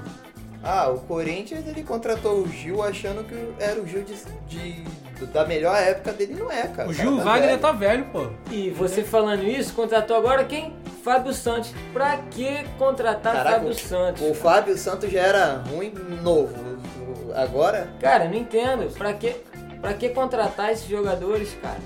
[0.62, 4.14] Ah, o Corinthians ele contratou o Gil achando que era o Gil de,
[4.48, 6.34] de- da melhor época dele.
[6.34, 6.88] Não é, cara.
[6.88, 7.60] O Gil tá Wagner velho.
[7.60, 8.26] tá velho, pô.
[8.50, 10.74] E você falando isso, contratou agora quem?
[11.04, 11.72] Fábio Santos.
[11.92, 14.22] Pra que contratar Caraca, Fábio Santos?
[14.28, 15.92] O Fábio Santos já era ruim
[16.22, 16.54] novo.
[16.56, 18.92] O- Agora, Cara, eu não entendo.
[18.94, 19.36] Pra que,
[19.80, 21.78] pra que contratar esses jogadores, cara?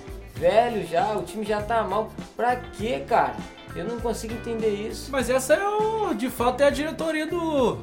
[0.42, 2.10] Velho já, o time já tá mal.
[2.34, 3.36] Pra que, cara?
[3.76, 5.08] Eu não consigo entender isso.
[5.12, 6.12] Mas essa é o.
[6.14, 7.78] De fato é a diretoria do.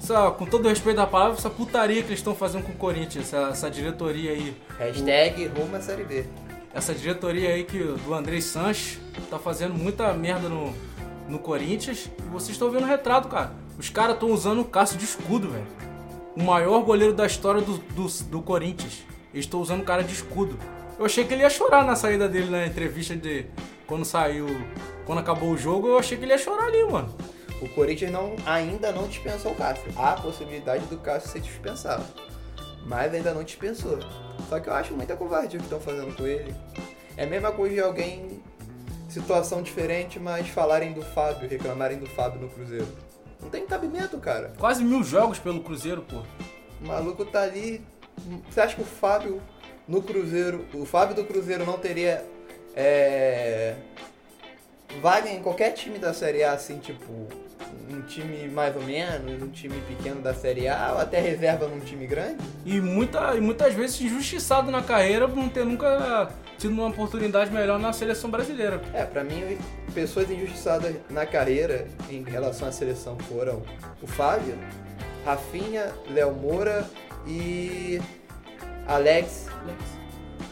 [0.00, 2.76] Essa, com todo o respeito da palavra, essa putaria que eles estão fazendo com o
[2.76, 4.56] Corinthians, essa, essa diretoria aí.
[4.78, 6.24] hashtag rumo à Série B.
[6.72, 10.72] Essa diretoria aí que, do Andrei Sanches tá fazendo muita merda no,
[11.28, 12.08] no Corinthians.
[12.16, 13.50] E vocês estão vendo o retrato, cara.
[13.76, 15.66] Os caras estão usando o Cássio de escudo, velho.
[16.36, 19.00] O maior goleiro da história do, do, do Corinthians.
[19.34, 20.56] Eles estão usando o cara de escudo.
[21.02, 23.46] Eu achei que ele ia chorar na saída dele na entrevista de.
[23.88, 24.46] Quando saiu.
[25.04, 27.12] Quando acabou o jogo, eu achei que ele ia chorar ali, mano.
[27.60, 29.92] O Corinthians não, ainda não dispensou o Cássio.
[29.96, 32.04] Há a possibilidade do Cássio ser dispensado.
[32.86, 33.98] Mas ainda não dispensou.
[34.48, 36.54] Só que eu acho muita covardia o que estão fazendo com ele.
[37.16, 38.40] É a mesma coisa de alguém,
[39.08, 42.86] situação diferente, mas falarem do Fábio, reclamarem do Fábio no Cruzeiro.
[43.40, 44.52] Não tem cabimento, cara.
[44.56, 46.22] Quase mil jogos pelo Cruzeiro, pô.
[46.80, 47.84] O maluco tá ali.
[48.48, 49.42] Você acha que o Fábio
[49.92, 50.64] no Cruzeiro.
[50.72, 52.24] O Fábio do Cruzeiro não teria.
[52.74, 53.74] É.
[55.02, 57.28] Vaga em qualquer time da Série A, assim, tipo.
[57.90, 61.80] Um time mais ou menos, um time pequeno da Série A, ou até reserva num
[61.80, 62.38] time grande?
[62.64, 67.50] E, muita, e muitas vezes injustiçado na carreira por não ter nunca tido uma oportunidade
[67.50, 68.80] melhor na seleção brasileira.
[68.94, 69.58] É, pra mim,
[69.94, 73.62] pessoas injustiçadas na carreira em relação à seleção foram
[74.02, 74.58] o Fábio,
[75.24, 76.86] Rafinha, Léo Moura
[77.26, 78.00] e
[78.86, 79.48] Alex.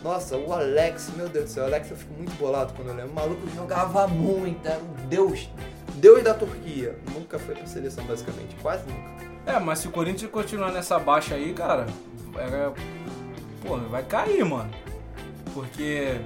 [0.02, 2.94] Nossa, o Alex, meu Deus do céu, o Alex eu fico muito bolado quando eu
[2.94, 3.12] lembro.
[3.12, 5.48] O maluco jogava muito, era um deus.
[5.94, 6.98] Deus da Turquia.
[7.12, 8.56] Nunca foi pra seleção, basicamente.
[8.62, 9.20] Quase nunca.
[9.44, 11.86] É, mas se o Corinthians continuar nessa baixa aí, cara,
[12.36, 12.72] é,
[13.66, 14.70] pô, vai cair, mano.
[15.52, 16.18] Porque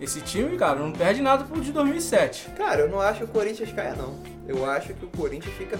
[0.00, 2.50] esse time, cara, não perde nada pro de 2007.
[2.56, 4.22] Cara, eu não acho que o Corinthians caia, não.
[4.46, 5.78] Eu acho que o Corinthians fica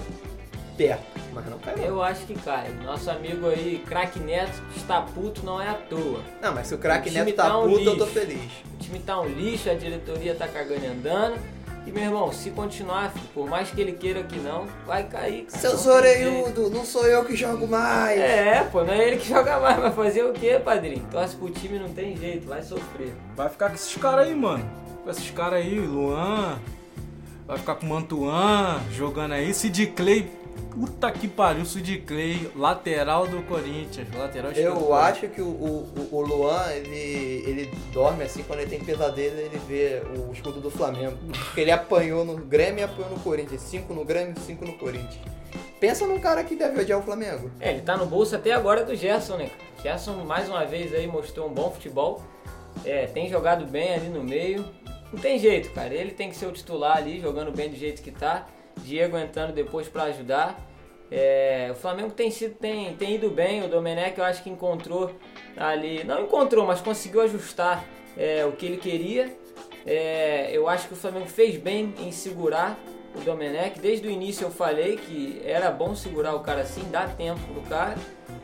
[0.79, 1.83] perto, mas não cai, não.
[1.83, 2.69] Eu acho que cai.
[2.85, 6.21] Nosso amigo aí, craque Neto, está puto não é à toa.
[6.41, 8.19] Não, mas se o craque O Neto tá, tá um puto, eu tô lixo.
[8.19, 8.51] feliz.
[8.75, 11.37] O time tá um lixo, a diretoria tá cagando e andando.
[11.85, 15.45] E meu irmão, se continuar, por mais que ele queira que não, vai cair.
[15.47, 15.59] cara.
[15.59, 18.17] Seus orelhudo, não sou eu que jogo mais.
[18.17, 21.05] É, pô, não é ele que joga mais, vai fazer o quê, padrinho?
[21.11, 23.13] Torce pro time, não tem jeito, vai sofrer.
[23.35, 24.63] Vai ficar com esses caras aí, mano.
[25.03, 26.57] Com esses caras aí, Luan.
[27.45, 29.53] Vai ficar com o Mantuan jogando aí.
[29.53, 30.38] Sid Clay.
[30.59, 34.07] Puta que pariu, Sid Clay, lateral do Corinthians.
[34.13, 38.69] Lateral esquerdo Eu acho que o, o, o Luan, ele, ele dorme assim, quando ele
[38.69, 41.17] tem pesadelo, ele vê o escudo do Flamengo.
[41.31, 43.61] Porque ele apanhou no Grêmio e apanhou no Corinthians.
[43.61, 45.19] Cinco no Grêmio, cinco no Corinthians.
[45.79, 47.49] Pensa num cara que deve odiar o Flamengo.
[47.59, 49.49] É, ele tá no bolso até agora do Gerson, né?
[49.81, 52.21] Gerson mais uma vez aí mostrou um bom futebol.
[52.85, 54.65] É, tem jogado bem ali no meio.
[55.11, 55.93] Não tem jeito, cara.
[55.93, 58.47] Ele tem que ser o titular ali, jogando bem do jeito que tá.
[58.79, 60.69] Diego entrando depois para ajudar.
[61.11, 63.63] É, o Flamengo tem, sido, tem, tem ido bem.
[63.63, 65.11] O Domenech eu acho que encontrou
[65.57, 66.03] ali.
[66.03, 67.83] Não encontrou, mas conseguiu ajustar
[68.17, 69.35] é, o que ele queria.
[69.85, 72.77] É, eu acho que o Flamengo fez bem em segurar
[73.15, 73.79] o Domenech.
[73.79, 77.61] Desde o início eu falei que era bom segurar o cara assim, dar tempo pro
[77.63, 77.97] cara.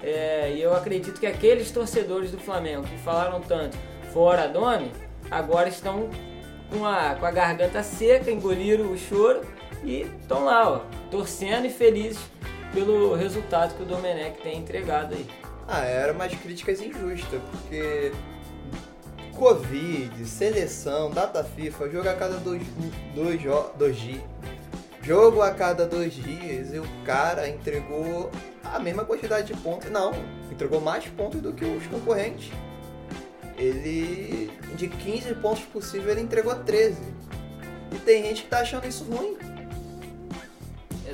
[0.03, 3.77] É, e eu acredito que aqueles torcedores do Flamengo que falaram tanto
[4.11, 4.91] fora Domi,
[5.29, 6.09] agora estão
[6.71, 9.41] com a, com a garganta seca, engoliram o choro
[9.85, 12.19] e estão lá, ó, torcendo e felizes
[12.73, 15.25] pelo resultado que o Domenech tem entregado aí.
[15.67, 18.11] Ah, era umas críticas injustas, porque
[19.35, 22.61] Covid, seleção, data FIFA, jogo a cada dois,
[23.13, 23.41] dois,
[23.77, 24.21] dois dias.
[25.01, 28.31] Jogo a cada dois dias e o cara entregou
[28.63, 29.89] a mesma quantidade de pontos.
[29.91, 30.13] Não,
[30.51, 32.51] entregou mais pontos do que os concorrentes.
[33.57, 36.97] Ele, de 15 pontos possíveis, ele entregou 13.
[37.91, 39.37] E tem gente que tá achando isso ruim.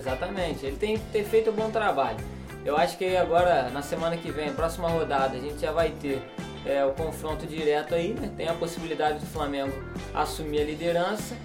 [0.02, 2.18] Exatamente, ele tem que ter feito um bom trabalho.
[2.66, 6.24] Eu acho que agora, na semana que vem, próxima rodada, a gente já vai ter
[6.66, 8.32] é, o confronto direto aí, né?
[8.36, 9.72] Tem a possibilidade do Flamengo
[10.12, 11.36] assumir a liderança.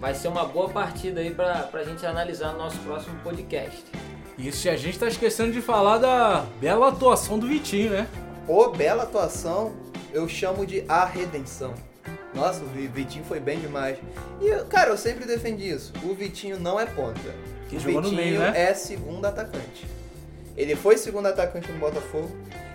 [0.00, 3.84] Vai ser uma boa partida aí pra, pra gente analisar no nosso próximo podcast.
[4.38, 8.06] Isso, e a gente tá esquecendo de falar da bela atuação do Vitinho, né?
[8.46, 9.74] Ô, bela atuação,
[10.12, 11.74] eu chamo de a redenção.
[12.32, 13.98] Nossa, o Vitinho foi bem demais.
[14.40, 15.92] E, cara, eu sempre defendi isso.
[16.04, 17.34] O Vitinho não é ponta.
[17.68, 18.70] Que o jogou no Vitinho meio, né?
[18.70, 19.86] é segundo atacante.
[20.56, 22.30] Ele foi segundo atacante no Botafogo,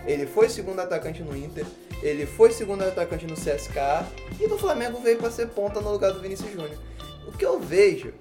[0.06, 1.66] ele foi segundo atacante no Inter,
[2.02, 4.06] ele foi segundo atacante no CSKA
[4.40, 6.78] e no Flamengo veio para ser ponta no lugar do Vinícius Júnior.
[7.26, 8.12] O que eu vejo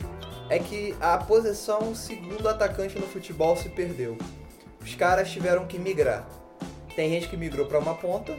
[0.49, 4.17] é que a posição segundo atacante no futebol se perdeu.
[4.81, 6.27] Os caras tiveram que migrar.
[6.95, 8.33] Tem gente que migrou para uma ponta,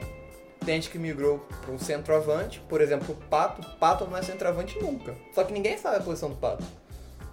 [0.64, 3.62] tem gente que migrou para um centroavante, por exemplo, o Pato.
[3.79, 5.14] Pato não é centroavante nunca.
[5.35, 6.64] Só que ninguém sabe a posição do Pato.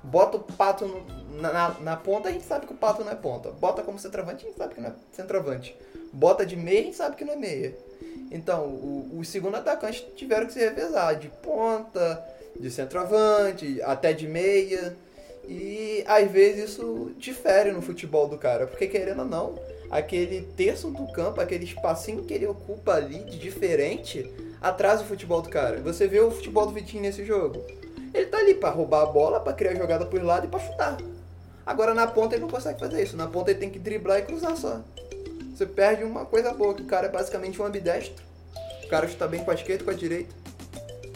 [0.03, 3.15] Bota o Pato no- na, na, ponta, a gente sabe que o Pato não é
[3.15, 3.51] ponta.
[3.51, 5.75] Bota como centroavante, a gente sabe que não é centroavante.
[6.11, 7.75] Bota de meia, a gente sabe que não é meia.
[8.31, 12.23] Então, o- segundo atacantes tiveram que se revezar de ponta,
[12.59, 14.95] de centroavante, até de meia.
[15.47, 19.55] E às vezes isso difere no futebol do cara, porque querendo ou não,
[19.89, 25.41] aquele terço do campo, aquele espacinho que ele ocupa ali de diferente, atrasa o futebol
[25.41, 25.81] do cara.
[25.81, 27.65] Você vê o futebol do Vitinho nesse jogo.
[28.13, 30.97] Ele tá ali pra roubar a bola, pra criar jogada por lado e pra chutar.
[31.65, 33.15] Agora na ponta ele não consegue fazer isso.
[33.15, 34.81] Na ponta ele tem que driblar e cruzar só.
[35.53, 38.23] Você perde uma coisa boa, que o cara é basicamente um ambidestro.
[38.83, 40.35] O cara chuta bem com a esquerda e com a direita.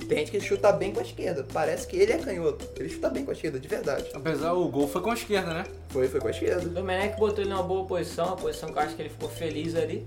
[0.07, 1.45] Tem gente que chuta bem com a esquerda.
[1.51, 2.67] Parece que ele é canhoto.
[2.77, 4.05] Ele chuta bem com a esquerda, de verdade.
[4.13, 5.63] Apesar o gol foi com a esquerda, né?
[5.89, 6.69] Foi, foi com a O esquerda.
[6.69, 9.75] Domenech botou ele numa boa posição, a posição que eu acho que ele ficou feliz
[9.75, 10.05] ali,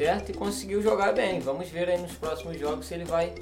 [0.00, 0.30] certo?
[0.30, 1.40] E conseguiu jogar bem.
[1.40, 3.34] Vamos ver aí nos próximos jogos se ele vai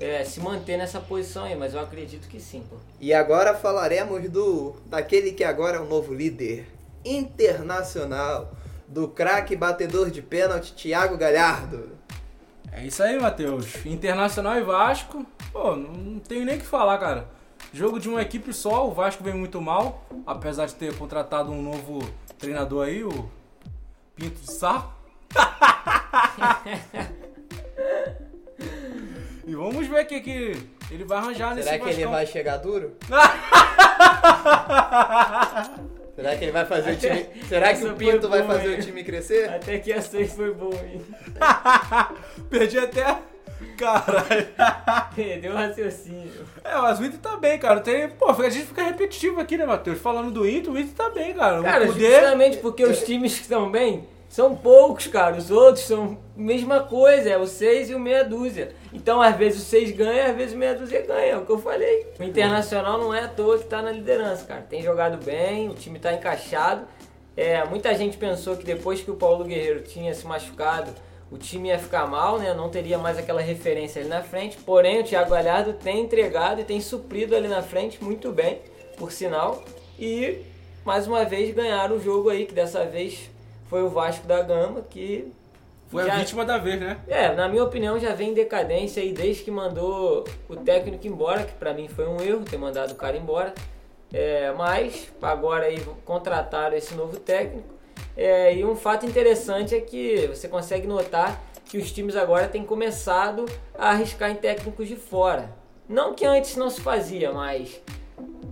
[0.00, 2.76] é, se manter nessa posição aí, mas eu acredito que sim, pô.
[3.00, 6.66] E agora falaremos do daquele que agora é o novo líder
[7.04, 8.50] internacional
[8.88, 11.90] do craque batedor de pênalti Thiago Galhardo.
[12.72, 13.86] É isso aí, Matheus.
[13.86, 17.28] Internacional e Vasco, pô, não, não tenho nem o que falar, cara.
[17.72, 21.62] Jogo de uma equipe só, o Vasco vem muito mal, apesar de ter contratado um
[21.62, 22.00] novo
[22.36, 23.30] treinador aí, o
[24.16, 24.96] Pinto de Sá.
[29.46, 30.56] E vamos ver o que, que
[30.90, 32.96] ele vai arranjar nesse Será que ele vai chegar duro?
[36.20, 37.26] Será que ele vai fazer o time?
[37.48, 38.78] Será que o Pinto vai fazer hein?
[38.78, 39.48] o time crescer?
[39.48, 41.00] Até que essa aí foi boa, hein?
[42.50, 43.16] Perdi até.
[43.78, 44.48] Caralho.
[45.16, 46.46] Perdeu o raciocínio.
[46.62, 47.80] É, mas o Inter tá bem, cara.
[47.80, 49.98] Tem, pô, a gente fica repetitivo aqui, né, Matheus?
[49.98, 51.62] Falando do Inter, o Inter tá bem, cara.
[51.62, 52.20] Cara, o poder.
[52.20, 55.36] justamente porque os times que estão bem são poucos, cara.
[55.36, 58.72] Os outros são a mesma coisa, é o 6 e o meia dúzia.
[58.92, 61.50] Então, às vezes o 6 ganha, às vezes o meia dúzia ganha, é o que
[61.50, 62.06] eu falei.
[62.16, 64.62] O Internacional não é à toa que tá na liderança, cara.
[64.62, 66.86] Tem jogado bem, o time tá encaixado.
[67.36, 70.92] É, muita gente pensou que depois que o Paulo Guerreiro tinha se machucado,
[71.28, 72.54] o time ia ficar mal, né?
[72.54, 74.56] Não teria mais aquela referência ali na frente.
[74.58, 78.60] Porém, o Thiago Galhardo tem entregado e tem suprido ali na frente muito bem,
[78.96, 79.64] por sinal.
[79.98, 80.42] E
[80.84, 83.29] mais uma vez ganharam o jogo aí, que dessa vez
[83.70, 85.32] foi o Vasco da Gama, que
[85.88, 86.98] Foi a já- vítima da vez, né?
[87.08, 91.44] é, na minha opinião já vem em decadência aí desde que mandou o técnico embora,
[91.44, 93.54] que pra mim foi um erro ter mandado o cara embora.
[94.12, 97.68] É, mas agora aí contrataram esse novo técnico.
[98.16, 102.64] É, e um fato interessante é que você consegue notar que os times agora têm
[102.64, 103.46] começado
[103.78, 105.48] a arriscar em técnicos de fora.
[105.88, 107.80] Não que antes não se fazia, mas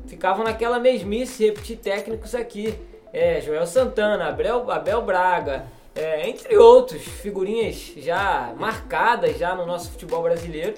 [0.07, 2.73] ficavam naquela mesmice repetir técnicos aqui.
[3.13, 9.91] É, Joel Santana, Abel, Abel Braga, é, entre outros, figurinhas já marcadas já no nosso
[9.91, 10.75] futebol brasileiro,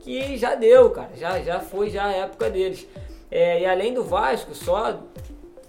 [0.00, 2.86] que já deu, cara, já, já foi já a época deles.
[3.30, 5.00] É, e além do Vasco, só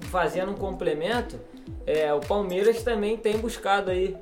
[0.01, 1.39] fazendo um complemento,
[1.85, 4.15] é, o Palmeiras também tem buscado aí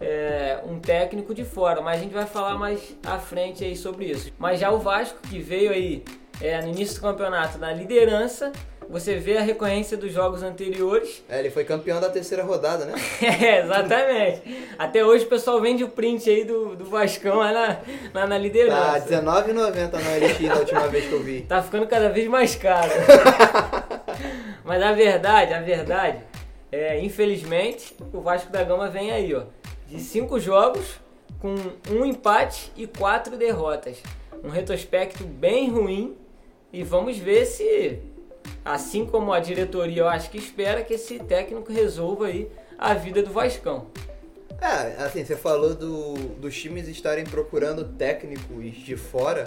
[0.00, 4.06] é, um técnico de fora, mas a gente vai falar mais à frente aí sobre
[4.06, 4.32] isso.
[4.38, 6.04] Mas já o Vasco, que veio aí
[6.40, 8.52] é, no início do campeonato na liderança,
[8.88, 11.22] você vê a recorrência dos jogos anteriores.
[11.34, 12.94] É, ele foi campeão da terceira rodada, né?
[13.22, 14.42] é, exatamente.
[14.78, 17.78] Até hoje o pessoal vende o print aí do, do Vascão lá na,
[18.12, 19.00] lá na liderança.
[19.00, 21.40] Tá R$19,90 no LX da última vez que eu vi.
[21.42, 22.90] Tá ficando cada vez mais caro.
[24.64, 26.18] Mas a verdade, a verdade,
[26.70, 29.42] é, infelizmente, o Vasco da Gama vem aí, ó.
[29.88, 31.00] De cinco jogos,
[31.40, 31.54] com
[31.90, 33.98] um empate e quatro derrotas.
[34.42, 36.16] Um retrospecto bem ruim.
[36.72, 38.00] E vamos ver se
[38.64, 43.22] assim como a diretoria eu acho que espera que esse técnico resolva aí a vida
[43.22, 43.86] do Vascão.
[44.60, 49.44] É, assim, você falou do, dos times estarem procurando técnicos de fora.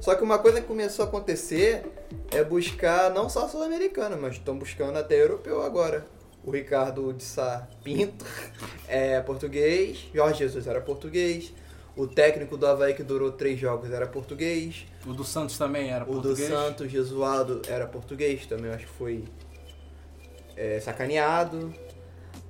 [0.00, 1.82] Só que uma coisa que começou a acontecer
[2.30, 6.06] é buscar não só sul-americano, mas estão buscando até europeu agora.
[6.44, 8.24] O Ricardo de Sá Pinto
[8.86, 11.52] é português, Jorge Jesus era português,
[11.96, 14.86] o técnico do Havaí que durou três jogos era português.
[15.06, 16.48] O do Santos também era o português.
[16.48, 19.24] O do Santos, Jesualdo, era português também, acho que foi
[20.56, 21.72] é, sacaneado.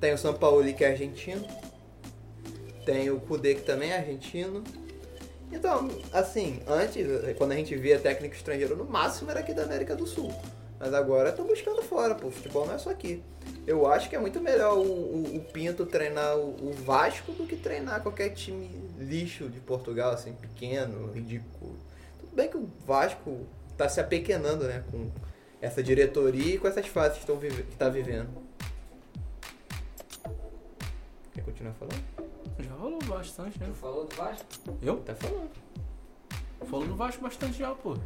[0.01, 1.47] Tem o São Paulo que é argentino.
[2.87, 4.63] Tem o Kudê que também é argentino.
[5.53, 9.95] Então, assim, antes, quando a gente via técnico estrangeiro, no máximo era aqui da América
[9.95, 10.33] do Sul.
[10.79, 12.29] Mas agora estão buscando fora, pô.
[12.29, 13.23] O futebol não é só aqui.
[13.67, 17.47] Eu acho que é muito melhor o, o, o Pinto treinar o, o, Vasco do
[17.47, 21.75] que treinar qualquer time lixo de Portugal, assim, pequeno, ridículo.
[22.21, 25.11] Tudo bem que o Vasco está se apequenando, né, com
[25.63, 28.29] essa diretoria e com essas fases que, estão vive que tá vivendo.
[31.33, 32.05] Quer continuar falando?
[32.59, 33.67] Já falou bastante, né?
[33.67, 34.47] Tu falou do Vasco?
[34.83, 34.97] Eu?
[34.99, 35.51] Tá falando.
[36.67, 37.97] Falou do Vasco bastante já, pô.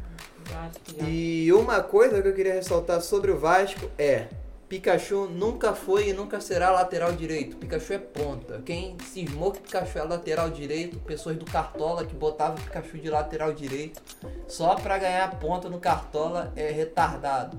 [0.49, 0.71] Já.
[1.07, 4.27] E uma coisa que eu queria ressaltar sobre o Vasco é
[4.69, 7.57] Pikachu nunca foi e nunca será lateral direito.
[7.57, 8.61] Pikachu é ponta.
[8.63, 13.51] Quem cismou que Pikachu é lateral direito, pessoas do Cartola que botavam Pikachu de lateral
[13.51, 13.99] direito
[14.47, 17.57] só pra ganhar ponta no Cartola é retardado.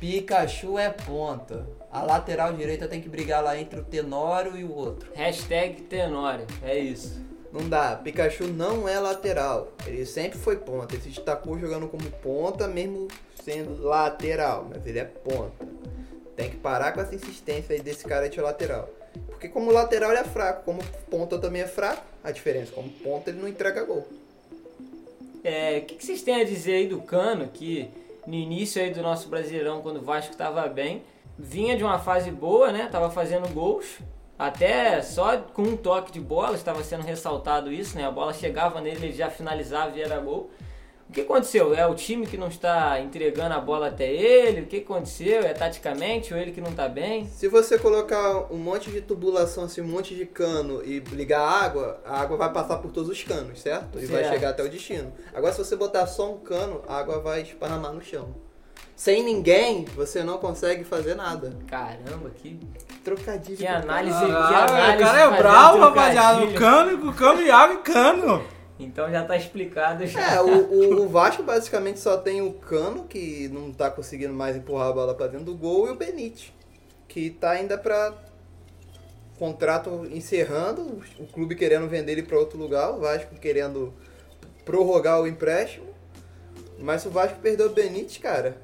[0.00, 1.68] Pikachu é ponta.
[1.88, 5.08] A lateral direita tem que brigar lá entre o Tenório e o outro.
[5.14, 7.24] Hashtag Tenório, é isso.
[7.52, 9.72] Não dá, Pikachu não é lateral.
[9.86, 10.96] Ele sempre foi ponta.
[10.96, 13.06] Ele se destacou jogando como ponta, mesmo
[13.44, 15.64] sendo lateral, mas ele é ponta.
[16.40, 18.88] Tem que parar com essa insistência aí desse cara de lateral.
[19.26, 23.28] Porque como lateral ele é fraco, como ponta também é fraco, a diferença, como ponta
[23.28, 24.08] ele não entrega gol.
[25.44, 27.90] É, o que, que vocês têm a dizer aí do Cano, que
[28.26, 31.02] no início aí do nosso Brasileirão, quando o Vasco estava bem,
[31.38, 32.88] vinha de uma fase boa, né?
[32.90, 33.98] Tava fazendo gols,
[34.38, 38.06] até só com um toque de bola, estava sendo ressaltado isso, né?
[38.06, 40.48] A bola chegava nele, ele já finalizava e era gol.
[41.10, 41.74] O que aconteceu?
[41.74, 44.60] É o time que não está entregando a bola até ele?
[44.60, 45.40] O que aconteceu?
[45.42, 47.26] É taticamente ou ele que não está bem?
[47.26, 51.64] Se você colocar um monte de tubulação, assim, um monte de cano e ligar a
[51.64, 53.98] água, a água vai passar por todos os canos, certo?
[53.98, 54.34] E vai Certo.
[54.34, 55.12] chegar até o destino.
[55.34, 58.28] Agora, se você botar só um cano, a água vai esparramar no chão.
[58.94, 61.56] Sem ninguém, você não consegue fazer nada.
[61.66, 62.60] Caramba, que,
[63.02, 63.56] Trocadilho.
[63.58, 64.16] que análise.
[64.16, 64.28] caralho.
[64.28, 66.44] que Ah, análise o cara é bravo, rapaziada.
[66.44, 68.59] O cano, o cano e água e cano.
[68.80, 70.36] Então já tá explicado já.
[70.36, 74.88] É, o, o, Vasco basicamente só tem o Cano, que não tá conseguindo mais empurrar
[74.88, 76.54] a bola pra dentro do gol, e o Benite,
[77.06, 78.14] que tá ainda pra
[79.38, 83.94] contrato encerrando, o clube querendo vender ele pra outro lugar, o Vasco querendo
[84.64, 85.88] prorrogar o empréstimo.
[86.78, 88.56] Mas se o Vasco perdeu o Benite, cara,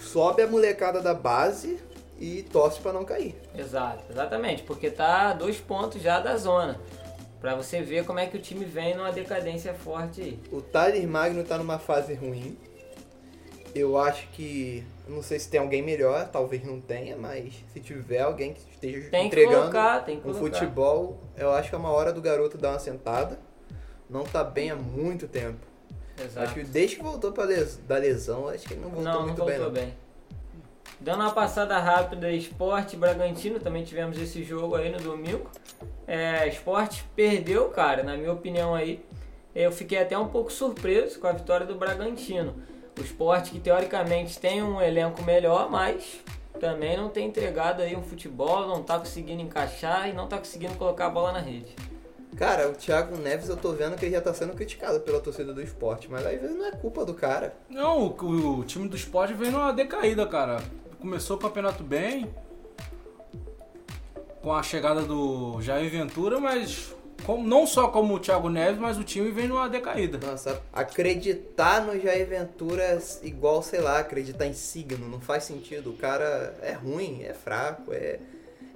[0.00, 1.78] sobe a molecada da base
[2.18, 3.34] e torce pra não cair.
[3.56, 6.80] Exato, exatamente, porque tá a dois pontos já da zona.
[7.44, 10.38] Pra você ver como é que o time vem numa decadência forte aí.
[10.50, 12.56] O Thales Magno tá numa fase ruim.
[13.74, 14.82] Eu acho que.
[15.06, 19.10] Não sei se tem alguém melhor, talvez não tenha, mas se tiver alguém que esteja
[19.10, 20.58] Tem que entregando colocar, tem que um colocar.
[20.58, 23.38] futebol, eu acho que é uma hora do garoto dar uma sentada.
[24.08, 25.66] Não tá bem há muito tempo.
[26.18, 26.46] Exato.
[26.46, 27.76] Acho que desde que voltou pra les...
[27.76, 29.84] da lesão, acho que ele não voltou não, não muito voltou bem.
[29.84, 30.04] bem, não.
[30.98, 35.50] Dando uma passada rápida, Esporte Bragantino, também tivemos esse jogo aí no domingo.
[36.06, 39.04] É, Esporte perdeu, cara, na minha opinião aí.
[39.54, 42.56] Eu fiquei até um pouco surpreso com a vitória do Bragantino.
[42.98, 46.20] O Esporte que teoricamente tem um elenco melhor, mas
[46.60, 50.74] também não tem entregado aí um futebol, não tá conseguindo encaixar e não tá conseguindo
[50.74, 51.74] colocar a bola na rede.
[52.36, 55.52] Cara, o Thiago Neves eu tô vendo que ele já tá sendo criticado pela torcida
[55.52, 57.54] do esporte, mas às vezes não é culpa do cara.
[57.70, 60.60] Não, o, o time do esporte veio numa decaída, cara.
[61.00, 62.28] Começou o campeonato bem,
[64.44, 68.98] com a chegada do Jair Ventura, mas como- não só como o Thiago Neves, mas
[68.98, 70.18] o time vem numa decaída.
[70.18, 75.90] Nossa, acreditar no Jair Ventura é igual, sei lá, acreditar em signo, não faz sentido.
[75.90, 78.20] O cara é ruim, é fraco, é,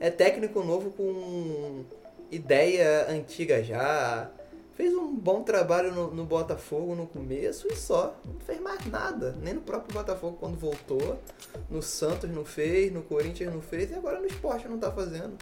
[0.01, 1.85] é técnico novo com
[2.31, 4.31] ideia antiga já.
[4.75, 8.15] Fez um bom trabalho no, no Botafogo no começo e só.
[8.25, 9.37] Não fez mais nada.
[9.43, 11.19] Nem no próprio Botafogo quando voltou.
[11.69, 15.37] No Santos não fez, no Corinthians não fez e agora no esporte não tá fazendo.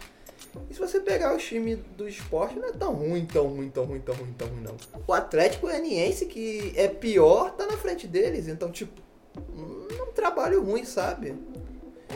[0.69, 3.85] E se você pegar o time do esporte, não é tão ruim, tão ruim, tão
[3.85, 4.75] ruim, tão ruim, tão ruim, não.
[5.07, 8.47] O Atlético Goianiense, que é pior, tá na frente deles.
[8.47, 9.01] Então, tipo,
[9.37, 11.35] hum, é um trabalho ruim, sabe?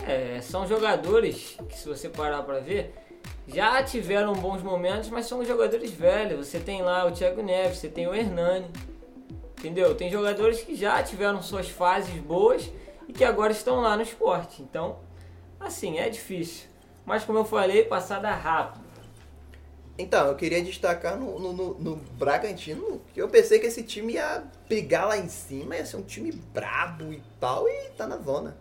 [0.08, 2.94] É, são jogadores que se você parar pra ver,
[3.48, 6.48] já tiveram bons momentos, mas são jogadores velhos.
[6.48, 8.68] Você tem lá o Thiago Neves, você tem o Hernani.
[9.60, 9.94] Entendeu?
[9.94, 12.68] Tem jogadores que já tiveram suas fases boas
[13.08, 14.62] e que agora estão lá no esporte.
[14.62, 14.98] Então,
[15.60, 16.71] assim, é difícil.
[17.06, 18.82] Mas como eu falei, passada rápido.
[19.98, 24.14] Então, eu queria destacar no, no, no- no Bragantino, que eu pensei que esse time
[24.14, 28.18] ia brigar lá em cima, ia ser um time brabo e tal, e tá na
[28.18, 28.58] zona.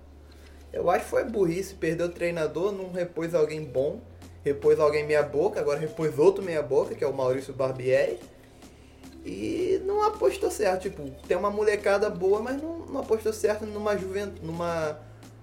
[0.73, 4.01] Eu acho que foi burrice, perdeu o treinador, não repôs alguém bom,
[4.45, 8.19] repôs alguém meia boca, agora repôs outro meia boca, que é o Maurício Barbieri.
[9.25, 13.97] E não apostou certo, tipo, tem uma molecada boa, mas não, não apostou certo numa
[13.97, 14.99] juventude, numa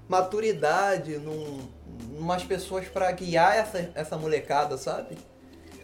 [0.10, 1.60] maturidade, num,
[2.10, 5.18] numas pessoas pra guiar essa, essa molecada, sabe?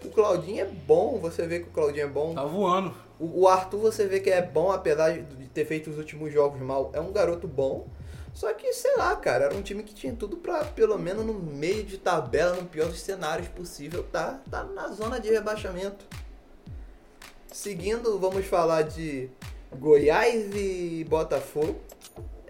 [0.04, 2.34] O Claudinho é bom, você vê que o Claudinho é bom.
[2.34, 2.94] Tá voando.
[3.20, 6.34] O, o Arthur você vê que é bom, apesar de de ter feito os últimos
[6.34, 6.90] jogos mal.
[6.94, 7.88] É um garoto bom.
[8.34, 11.34] Só que, sei lá, cara, era um time que tinha tudo pra, pelo menos no
[11.34, 16.04] meio de tabela, no pior dos cenários possível, tá, tá na zona de rebaixamento.
[17.52, 19.30] Seguindo, vamos falar de
[19.76, 21.80] Goiás e Botafogo.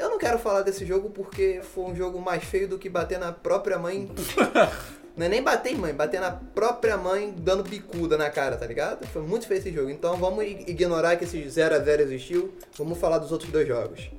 [0.04, 3.18] Eu não quero falar desse jogo porque foi um jogo mais feio do que bater
[3.18, 4.12] na própria mãe.
[5.16, 8.66] Não é nem bater em mãe, bater na própria mãe dando bicuda na cara, tá
[8.66, 9.06] ligado?
[9.08, 9.92] Foi muito feio esse jogo.
[9.92, 12.52] Então vamos ig- ignorar que esse 0x0 existiu.
[12.76, 14.10] Vamos falar dos outros dois jogos.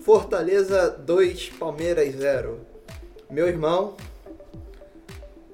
[0.00, 2.58] Fortaleza 2, Palmeiras 0.
[3.30, 3.94] Meu irmão.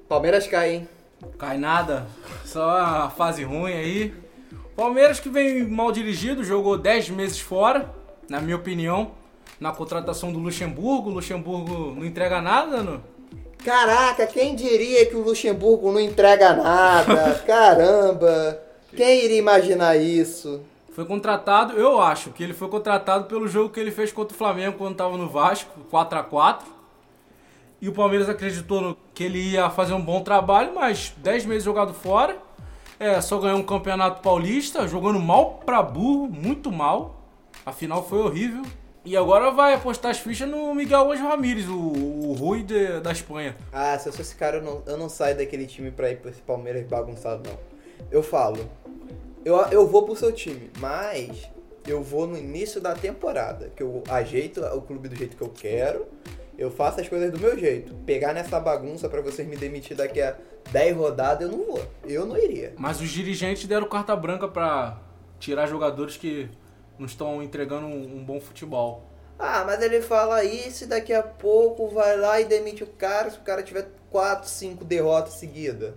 [0.09, 0.89] Palmeiras cai, hein?
[1.37, 2.07] Cai nada.
[2.43, 4.13] Só a fase ruim aí.
[4.75, 7.89] Palmeiras que vem mal dirigido, jogou 10 meses fora,
[8.27, 9.11] na minha opinião.
[9.59, 11.09] Na contratação do Luxemburgo.
[11.09, 13.01] O Luxemburgo não entrega nada, não?
[13.63, 17.33] Caraca, quem diria que o Luxemburgo não entrega nada?
[17.47, 18.59] Caramba!
[18.95, 20.61] Quem iria imaginar isso?
[20.95, 24.37] Foi contratado, eu acho que ele foi contratado pelo jogo que ele fez contra o
[24.37, 26.67] Flamengo quando estava no Vasco, 4 a 4
[27.81, 31.93] E o Palmeiras acreditou que ele ia fazer um bom trabalho, mas 10 meses jogado
[31.93, 32.37] fora.
[32.97, 37.19] É, só ganhou um campeonato paulista, jogando mal pra burro, muito mal.
[37.65, 38.63] A final foi horrível.
[39.05, 43.11] E agora vai apostar as fichas no Miguel Anjo Ramírez, o, o Rui de- da
[43.11, 43.55] Espanha.
[43.71, 46.17] Ah, se eu sou esse cara, eu não, eu não saio daquele time pra ir
[46.17, 47.57] pra esse Palmeiras bagunçado, não.
[48.11, 48.67] Eu falo,
[49.43, 51.47] eu, eu vou pro seu time, mas
[51.87, 55.49] eu vou no início da temporada, que eu ajeito o clube do jeito que eu
[55.49, 56.07] quero,
[56.57, 57.93] eu faço as coisas do meu jeito.
[58.07, 60.35] Pegar nessa bagunça pra vocês me demitir daqui a
[60.71, 61.81] 10 rodadas, eu não vou.
[62.05, 62.73] Eu não iria.
[62.75, 64.97] Mas os dirigentes deram carta branca pra
[65.39, 66.49] tirar jogadores que
[66.97, 69.03] não estão entregando um, um bom futebol.
[69.37, 73.29] Ah, mas ele fala isso e daqui a pouco vai lá e demite o cara
[73.29, 75.93] se o cara tiver 4, 5 derrotas seguidas.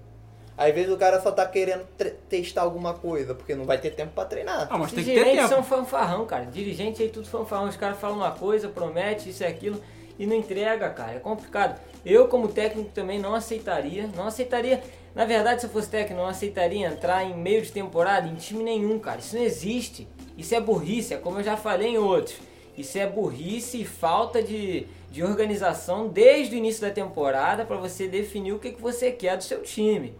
[0.57, 1.87] Às vezes o cara só tá querendo
[2.29, 4.67] testar alguma coisa, porque não vai ter tempo pra treinar.
[4.69, 5.55] Ah, mas tem que ter Dirigentes tempo.
[5.55, 6.47] são fanfarrão, cara.
[6.47, 7.69] Dirigente aí tudo fanfarrão.
[7.69, 9.81] Os caras falam uma coisa, promete isso e aquilo
[10.19, 11.13] e não entrega, cara.
[11.13, 11.81] É complicado.
[12.05, 14.11] Eu, como técnico, também não aceitaria.
[14.17, 14.83] Não aceitaria.
[15.15, 18.65] Na verdade, se eu fosse técnico, não aceitaria entrar em meio de temporada em time
[18.65, 19.21] nenhum, cara.
[19.21, 20.09] Isso não existe.
[20.39, 21.13] Isso é burrice.
[21.13, 22.39] É como eu já falei em outros.
[22.77, 28.07] Isso é burrice e falta de, de organização desde o início da temporada para você
[28.07, 30.15] definir o que, que você quer do seu time.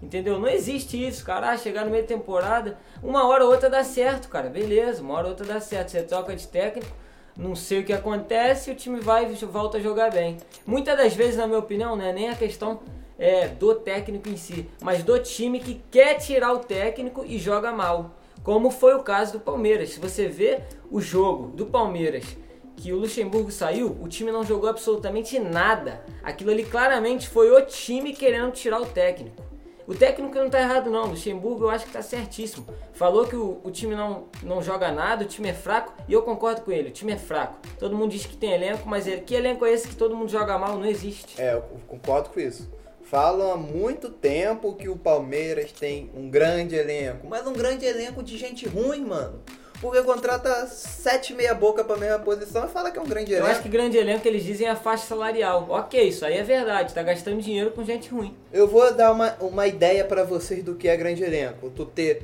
[0.00, 0.38] Entendeu?
[0.38, 1.50] Não existe isso, cara.
[1.50, 4.48] Ah, chegar no meio da temporada, uma hora ou outra dá certo, cara.
[4.48, 5.90] Beleza, uma hora ou outra dá certo.
[5.90, 6.94] Você troca de técnico,
[7.36, 10.36] não sei o que acontece, o time vai volta a jogar bem.
[10.64, 12.80] Muitas das vezes, na minha opinião, não é nem a questão
[13.18, 17.72] é, do técnico em si, mas do time que quer tirar o técnico e joga
[17.72, 18.12] mal.
[18.46, 19.90] Como foi o caso do Palmeiras.
[19.90, 22.36] Se você vê o jogo do Palmeiras
[22.76, 26.04] que o Luxemburgo saiu, o time não jogou absolutamente nada.
[26.22, 29.42] Aquilo ali claramente foi o time querendo tirar o técnico.
[29.84, 32.64] O técnico não tá errado não, o Luxemburgo eu acho que tá certíssimo.
[32.92, 36.22] Falou que o, o time não, não joga nada, o time é fraco, e eu
[36.22, 37.58] concordo com ele, o time é fraco.
[37.80, 40.28] Todo mundo diz que tem elenco, mas ele, que elenco é esse que todo mundo
[40.28, 40.78] joga mal?
[40.78, 41.42] Não existe.
[41.42, 42.70] É, eu concordo com isso.
[43.10, 48.22] Falam há muito tempo que o Palmeiras tem um grande elenco, mas um grande elenco
[48.22, 49.40] de gente ruim, mano.
[49.80, 53.38] Porque contrata sete meia boca pra mesma posição e fala que é um grande Eu
[53.38, 53.52] elenco.
[53.52, 55.66] acho que grande elenco eles dizem é a faixa salarial.
[55.68, 58.34] Ok, isso aí é verdade, tá gastando dinheiro com gente ruim.
[58.52, 61.70] Eu vou dar uma, uma ideia pra vocês do que é grande elenco.
[61.70, 62.22] Tu ter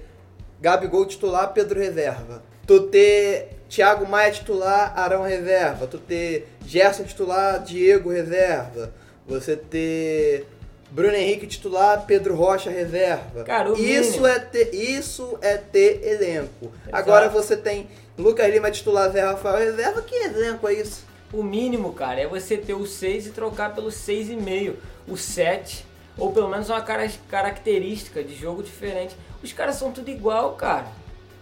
[0.61, 2.43] Gabigol titular, Pedro reserva.
[2.66, 5.87] Tu ter Thiago Maia titular, Arão reserva.
[5.87, 8.95] Tu ter Gerson titular, Diego reserva.
[9.26, 10.47] Você ter
[10.93, 13.43] Bruno Henrique titular, Pedro Rocha reserva.
[13.45, 14.26] Cara, o isso mínimo.
[14.26, 16.70] é ter isso é ter elenco.
[16.93, 17.88] Agora você tem
[18.18, 20.03] Lucas Lima titular, Zé Rafael reserva.
[20.03, 21.05] Que elenco é isso?
[21.32, 24.74] O mínimo, cara, é você ter o 6 e trocar pelo 6,5,
[25.09, 25.86] o 7,
[26.18, 29.16] ou pelo menos uma cara- característica de jogo diferente.
[29.43, 30.86] Os caras são tudo igual, cara.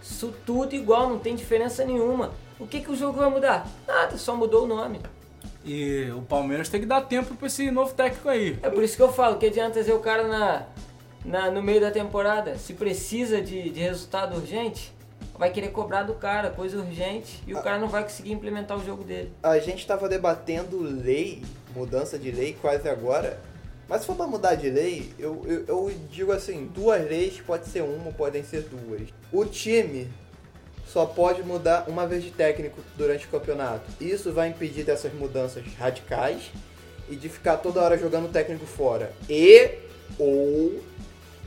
[0.01, 2.31] Isso tudo igual, não tem diferença nenhuma.
[2.57, 3.67] O que, que o jogo vai mudar?
[3.85, 5.01] Nada, só mudou o nome.
[5.63, 8.57] E o Palmeiras tem que dar tempo pra esse novo técnico aí.
[8.63, 10.65] É por isso que eu falo que adianta trazer o cara na,
[11.23, 12.57] na- no meio da temporada.
[12.57, 14.91] Se precisa de, de resultado urgente,
[15.37, 18.83] vai querer cobrar do cara, coisa urgente, e o cara não vai conseguir implementar o
[18.85, 19.31] jogo dele.
[19.43, 21.43] A gente tava debatendo lei,
[21.75, 23.39] mudança de lei quase agora.
[23.87, 27.67] Mas se for pra mudar de lei, eu, eu, eu digo assim, duas leis pode
[27.67, 29.09] ser uma, podem ser duas.
[29.33, 30.07] O time
[30.91, 33.89] só pode mudar uma vez de técnico durante o campeonato.
[33.99, 36.51] Isso vai impedir dessas mudanças radicais
[37.09, 39.13] e de ficar toda hora jogando o técnico fora.
[39.29, 39.71] E
[40.19, 40.81] ou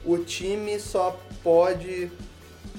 [0.04, 2.10] o time só pode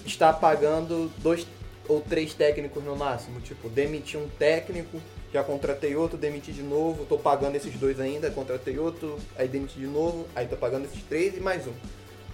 [0.05, 1.45] estar pagando dois
[1.87, 3.39] ou três técnicos no máximo.
[3.41, 4.99] Tipo, demitir um técnico,
[5.31, 9.79] já contratei outro, demiti de novo, tô pagando esses dois ainda, contratei outro, aí demiti
[9.79, 11.73] de novo, aí tô pagando esses três e mais um.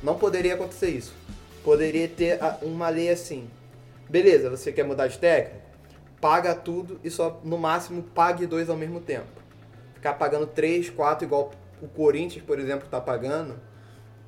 [0.01, 1.13] Não poderia acontecer isso.
[1.65, 3.49] Poderia ter uma lei assim.
[4.11, 5.61] Beleza, você quer mudar de técnico?
[6.19, 9.29] Paga tudo e só no máximo pague dois ao mesmo tempo.
[9.93, 11.51] Ficar pagando três, quatro, igual
[11.81, 13.57] o Corinthians, por exemplo, tá pagando,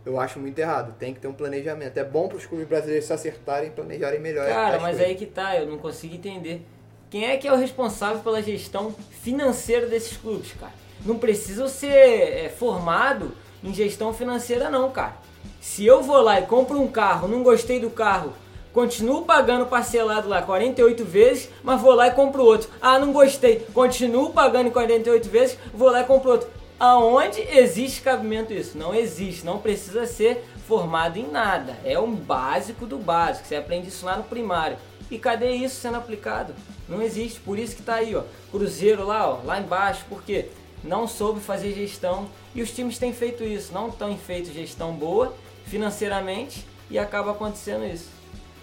[0.05, 0.95] eu acho muito errado.
[0.97, 1.97] Tem que ter um planejamento.
[1.97, 4.47] É bom para os clubes brasileiros se acertarem e planejarem melhor.
[4.47, 5.05] Cara, as mas coisas.
[5.05, 6.65] aí que tá, eu não consigo entender.
[7.09, 10.71] Quem é que é o responsável pela gestão financeira desses clubes, cara?
[11.05, 15.17] Não precisa ser é, formado em gestão financeira, não, cara.
[15.59, 18.31] Se eu vou lá e compro um carro, não gostei do carro,
[18.73, 22.69] continuo pagando parcelado lá 48 vezes, mas vou lá e compro outro.
[22.81, 26.49] Ah, não gostei, continuo pagando em 48 vezes, vou lá e compro outro.
[26.79, 28.77] Aonde existe cabimento isso?
[28.77, 31.77] Não existe, não precisa ser formado em nada.
[31.85, 34.77] É um básico do básico, você aprende isso lá no primário.
[35.09, 36.53] E cadê isso sendo aplicado?
[36.89, 40.47] Não existe, por isso que tá aí, ó, Cruzeiro lá, ó, lá embaixo, porque
[40.83, 45.33] não soube fazer gestão e os times têm feito isso, não têm feito gestão boa
[45.65, 48.09] financeiramente e acaba acontecendo isso.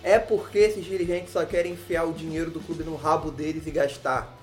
[0.02, 3.70] É porque esses dirigentes só querem enfiar o dinheiro do clube no rabo deles e
[3.70, 4.36] gastar.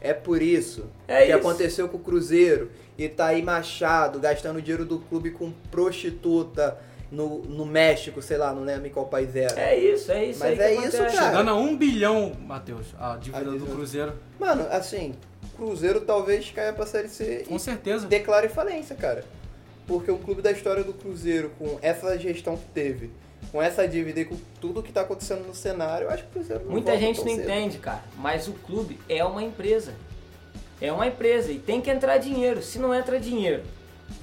[0.00, 1.36] É por isso É que isso.
[1.38, 6.76] aconteceu com o Cruzeiro e tá aí Machado gastando o dinheiro do clube com prostituta
[7.10, 9.58] no, no México, sei lá, não lembro em qual país era.
[9.58, 11.10] É isso, é isso Mas aí é que isso, cara.
[11.10, 13.72] Chegando a um bilhão, Matheus, a dívida A do dívida.
[13.74, 14.12] Cruzeiro.
[14.38, 15.14] Mano, assim,
[15.56, 18.06] Cruzeiro talvez caia pra Série C Com e certeza.
[18.06, 19.24] declare falência, cara.
[19.86, 23.10] Porque o clube da história do Cruzeiro, com essa gestão que teve,
[23.50, 26.32] com essa dívida e com tudo que tá acontecendo no cenário, eu acho que o
[26.32, 27.42] Cruzeiro não Muita gente não cedo.
[27.42, 29.94] entende, cara, mas o clube é uma empresa.
[30.80, 32.62] É uma empresa e tem que entrar dinheiro.
[32.62, 33.62] Se não entra dinheiro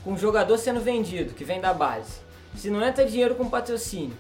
[0.04, 2.20] com o jogador sendo vendido, que vem da base,
[2.56, 4.16] se não entra dinheiro com patrocínio,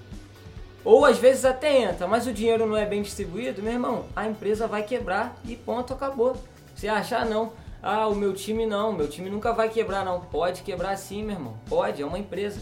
[0.83, 4.27] ou às vezes até entra, mas o dinheiro não é bem distribuído, meu irmão, a
[4.27, 6.35] empresa vai quebrar e ponto, acabou.
[6.73, 10.21] Você achar não, ah, o meu time não, meu time nunca vai quebrar não.
[10.21, 12.59] Pode quebrar sim, meu irmão, pode, é uma empresa.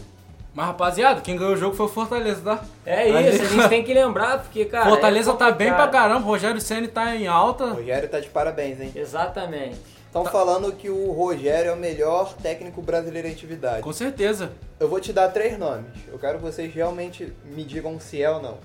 [0.52, 2.64] Mas rapaziada, quem ganhou o jogo foi o Fortaleza, tá?
[2.84, 4.88] É isso, a gente tem que lembrar, porque, cara.
[4.88, 7.66] Fortaleza é tá bem pra caramba, Rogério Senna tá em alta.
[7.66, 8.90] O Rogério tá de parabéns, hein?
[8.94, 9.78] Exatamente.
[10.06, 13.80] Estão falando que o Rogério é o melhor técnico brasileiro em atividade.
[13.82, 14.50] Com certeza.
[14.80, 15.86] Eu vou te dar três nomes.
[16.08, 18.58] Eu quero que vocês realmente me digam se é ou não.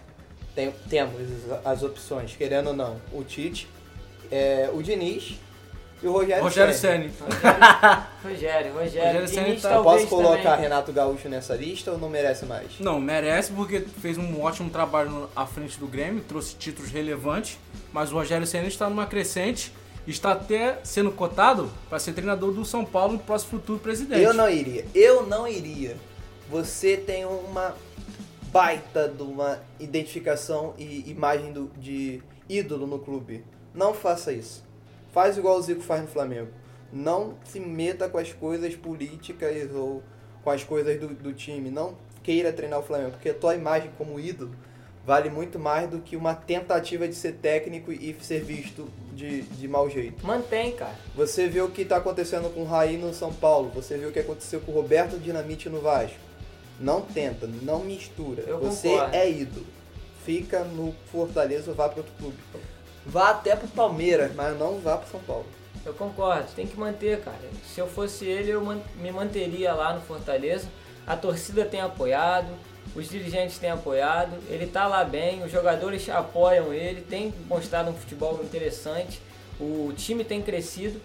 [0.56, 1.22] Tem- temos
[1.64, 2.96] as opções, querendo ou não.
[3.14, 3.70] O Tite,
[4.32, 5.40] é, o Diniz
[6.04, 7.10] e o Rogério, Rogério Ceni.
[7.12, 8.08] Senna.
[8.24, 9.08] Rogério, Rogério.
[9.08, 10.62] Rogério Ceni Diniz tá- posso colocar também.
[10.62, 12.80] Renato Gaúcho nessa lista ou não merece mais?
[12.80, 17.58] Não, merece porque fez um ótimo trabalho à frente do Grêmio, trouxe títulos relevantes,
[17.94, 19.72] mas o Rogério Senna está numa crescente
[20.06, 24.22] e está até sendo cotado para ser treinador do São Paulo no próximo futuro presidente.
[24.22, 24.86] Eu não iria.
[24.94, 25.96] Eu não iria.
[26.50, 27.74] Você tem uma
[28.52, 33.44] baita de uma identificação e imagem do- de ídolo no clube.
[33.74, 34.64] Não faça isso.
[35.16, 36.50] Faz igual o Zico faz no Flamengo.
[36.92, 40.04] Não se meta com as coisas políticas ou
[40.44, 41.72] com as coisas do, do time.
[41.72, 44.54] Não queira treinar o Flamengo, porque a tua imagem como ídolo
[45.06, 49.70] vale muito mais do que uma tentativa de ser técnico e ser visto de, de
[49.70, 50.28] mau jeito.
[50.28, 50.96] Mantém, cara.
[51.16, 54.12] Você vê o que está acontecendo com o Raí no São Paulo, você vê o
[54.12, 56.18] que aconteceu com o Roberto Dinamite no Vasco.
[56.78, 58.44] Não tenta, não mistura.
[58.46, 59.16] Eu você concordo.
[59.16, 59.66] é ídolo.
[60.26, 62.36] fica no Fortaleza ou vá para outro clube.
[63.06, 65.46] Vá até pro Palmeiras, mas não vá pro São Paulo.
[65.86, 67.38] Eu concordo, tem que manter, cara.
[67.64, 70.68] Se eu fosse ele, eu me manteria lá no Fortaleza.
[71.06, 72.48] A torcida tem apoiado,
[72.96, 77.94] os dirigentes têm apoiado, ele tá lá bem, os jogadores apoiam ele, tem mostrado um
[77.94, 79.22] futebol interessante,
[79.60, 81.00] o time tem crescido.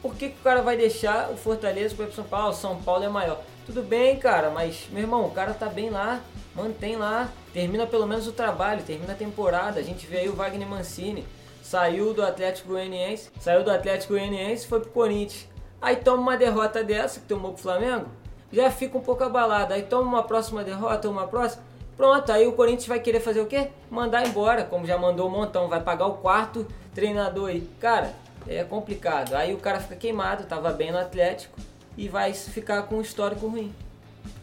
[0.00, 2.54] Por que, que o cara vai deixar o Fortaleza para pro São Paulo?
[2.54, 3.42] São Paulo é maior.
[3.66, 6.20] Tudo bem, cara, mas meu irmão, o cara tá bem lá,
[6.54, 9.80] mantém lá, termina pelo menos o trabalho, termina a temporada.
[9.80, 11.26] A gente vê aí o Wagner Mancini,
[11.74, 15.48] saiu do Atlético Goianiense, saiu do Atlético Goianiense e foi pro Corinthians.
[15.82, 18.06] Aí toma uma derrota dessa que tomou pro Flamengo,
[18.52, 19.74] já fica um pouco abalado.
[19.74, 21.64] Aí toma uma próxima derrota, uma próxima.
[21.96, 23.70] Pronto, aí o Corinthians vai querer fazer o quê?
[23.90, 26.64] Mandar embora, como já mandou um montão, vai pagar o quarto
[26.94, 27.68] treinador aí.
[27.80, 28.14] Cara,
[28.46, 29.34] é complicado.
[29.34, 31.58] Aí o cara fica queimado, tava bem no Atlético
[31.96, 33.74] e vai ficar com um histórico ruim.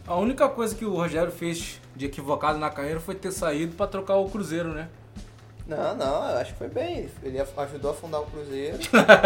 [0.06, 3.86] A única coisa que o Rogério fez de equivocado na carreira foi ter saído pra
[3.86, 4.88] trocar o Cruzeiro, né?
[5.66, 7.08] Não, não, eu acho que foi bem.
[7.22, 8.78] Ele ajudou a fundar o Cruzeiro.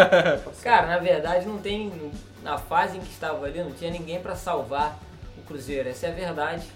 [0.61, 2.11] Cara, na verdade não tem.
[2.43, 4.97] Na fase em que estava ali, não tinha ninguém pra salvar
[5.37, 5.89] o Cruzeiro.
[5.89, 6.67] Essa é a verdade.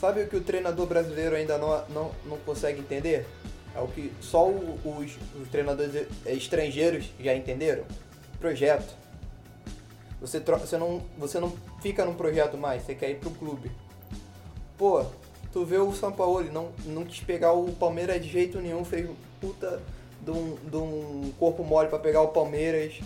[0.00, 3.26] Sabe o que o treinador brasileiro ainda não, não, não consegue entender?
[3.74, 7.84] É o que só os, os treinadores estrangeiros já entenderam?
[8.40, 8.94] Projeto.
[10.20, 13.70] Você, você, não, você não fica num projeto mais, você quer ir pro clube.
[14.76, 15.04] Pô,
[15.52, 19.08] tu vê o São Paulo, não, não quis pegar o Palmeiras de jeito nenhum, fez
[19.40, 19.80] puta
[20.20, 23.00] de um, de um corpo mole pra pegar o Palmeiras.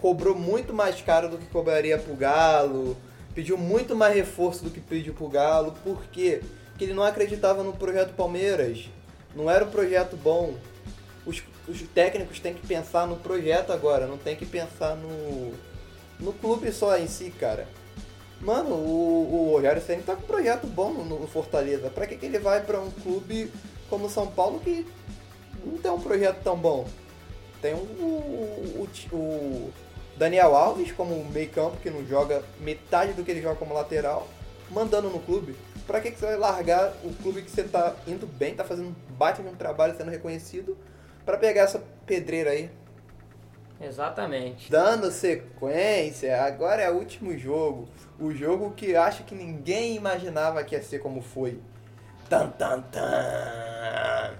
[0.00, 2.96] Cobrou muito mais caro do que cobraria pro Galo.
[3.34, 5.72] Pediu muito mais reforço do que pediu pro Galo.
[5.82, 6.42] Por quê?
[6.70, 8.90] Porque ele não acreditava no projeto Palmeiras.
[9.34, 10.54] Não era um projeto bom.
[11.24, 15.52] Os, os técnicos têm que pensar no projeto agora, não tem que pensar no,
[16.18, 17.66] no clube só em si, cara.
[18.40, 21.90] Mano, o, o Rogério Ceni tá com um projeto bom no, Fortaleza.
[21.90, 23.52] Pra que, que ele vai pra um clube
[23.88, 24.86] como São Paulo que
[25.64, 26.86] não tem um projeto tão bom?
[27.60, 29.72] Tem o, o, o- o
[30.16, 34.26] Daniel Alves como meio campo, que não joga metade do que ele joga como lateral,
[34.70, 35.54] mandando no clube.
[35.86, 38.88] Pra que, que você vai largar o clube que você tá indo bem, tá fazendo
[38.88, 40.76] um baita de um trabalho, sendo reconhecido,
[41.26, 42.70] pra pegar essa pedreira aí?
[43.80, 44.70] Exatamente.
[44.70, 47.88] Dando sequência, agora é o último jogo.
[48.18, 51.58] O jogo que acho que ninguém imaginava que ia ser como foi.
[52.28, 54.34] Tan, tan, tan.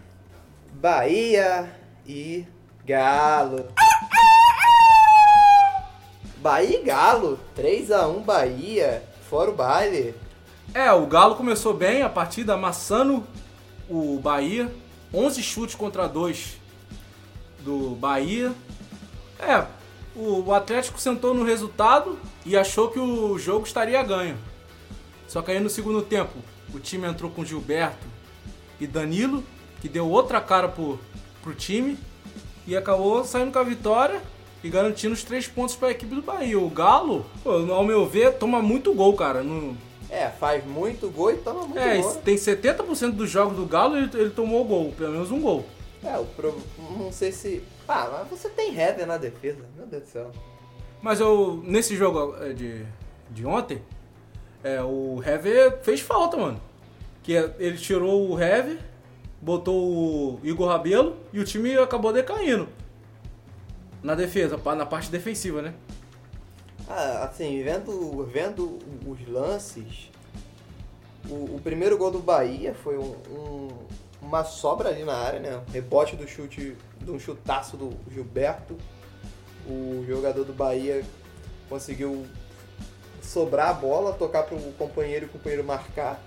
[0.74, 1.70] Bahia
[2.06, 2.46] e
[2.84, 3.68] Galo.
[6.36, 7.40] Bahia e Galo.
[7.56, 9.02] 3x1 Bahia.
[9.28, 10.14] Fora o baile.
[10.74, 13.26] É, o Galo começou bem a partida amassando
[13.88, 14.70] o Bahia.
[15.12, 16.58] 11 chutes contra 2
[17.60, 18.52] do Bahia.
[19.42, 19.66] É,
[20.14, 24.36] o Atlético sentou no resultado e achou que o jogo estaria ganho.
[25.26, 26.32] Só que aí no segundo tempo
[26.74, 28.06] o time entrou com Gilberto
[28.80, 29.44] e Danilo,
[29.80, 30.98] que deu outra cara pro,
[31.42, 31.98] pro time
[32.66, 34.20] e acabou saindo com a vitória
[34.62, 36.58] e garantindo os três pontos para a equipe do Bahia.
[36.58, 39.42] O Galo, pô, ao meu ver, toma muito gol, cara.
[39.42, 39.76] No,
[40.10, 42.14] É, faz muito gol e toma muito é, gol.
[42.14, 42.20] né?
[42.24, 45.64] tem 70% dos jogos do Galo ele, ele tomou gol, pelo menos um gol.
[46.02, 46.58] É, o pro...
[46.98, 47.62] não sei se...
[47.92, 49.64] Ah, mas você tem Hever na defesa.
[49.76, 50.30] Meu Deus do céu.
[51.02, 52.84] Mas eu, nesse jogo é, de,
[53.30, 53.82] de ontem,
[54.62, 56.60] é, o Hever fez falta, mano.
[57.22, 58.78] Que é- ele tirou o Hever,
[59.40, 62.68] botou o Igor Rabelo e o time acabou decaindo.
[64.02, 65.74] Na defesa, na parte defensiva, né?
[66.88, 70.10] Ah, assim, vendo, vendo os lances,
[71.28, 73.68] o, o primeiro gol do Bahia foi um, um-
[74.22, 75.60] uma sobra ali na área, né?
[75.72, 78.76] Rebote do chute, de um chutaço do Gilberto.
[79.66, 81.02] O jogador do Bahia
[81.68, 82.26] conseguiu
[83.22, 86.20] sobrar a bola, tocar para o companheiro e o companheiro marcar.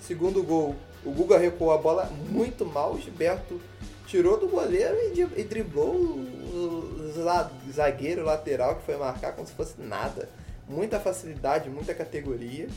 [0.00, 3.60] Segundo gol, o Guga recuou a bola muito mal, o Gilberto
[4.06, 9.46] tirou do goleiro e, e driblou o, o za- zagueiro lateral que foi marcar como
[9.46, 10.28] se fosse nada.
[10.68, 12.68] Muita facilidade, muita categoria.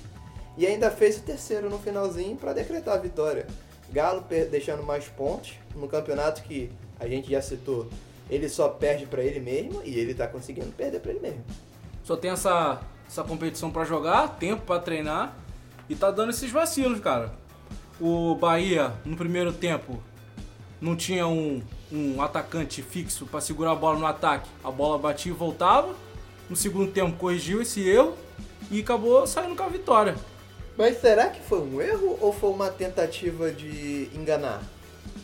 [0.57, 3.45] E ainda fez o terceiro no finalzinho para decretar a vitória.
[3.91, 7.87] Galo deixando mais pontos no campeonato que a gente já citou.
[8.29, 11.43] Ele só perde para ele mesmo e ele tá conseguindo perder para ele mesmo.
[12.03, 15.35] Só tem essa, essa competição pra jogar, tempo pra treinar
[15.87, 17.33] e tá dando esses vacilos, cara.
[17.99, 20.01] O Bahia, no primeiro tempo,
[20.81, 21.61] não tinha um,
[21.91, 24.49] um atacante fixo pra segurar a bola no ataque.
[24.63, 25.95] A bola batia e voltava.
[26.49, 28.15] No segundo tempo, corrigiu esse erro
[28.69, 30.15] e acabou saindo com a vitória.
[30.77, 34.61] Mas será que foi um erro ou foi uma tentativa de enganar?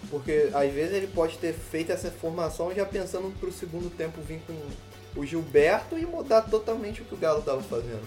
[0.09, 4.41] Porque às vezes ele pode ter feito essa formação já pensando pro segundo tempo vir
[4.45, 8.03] com o Gilberto e mudar totalmente o que o Galo tava fazendo.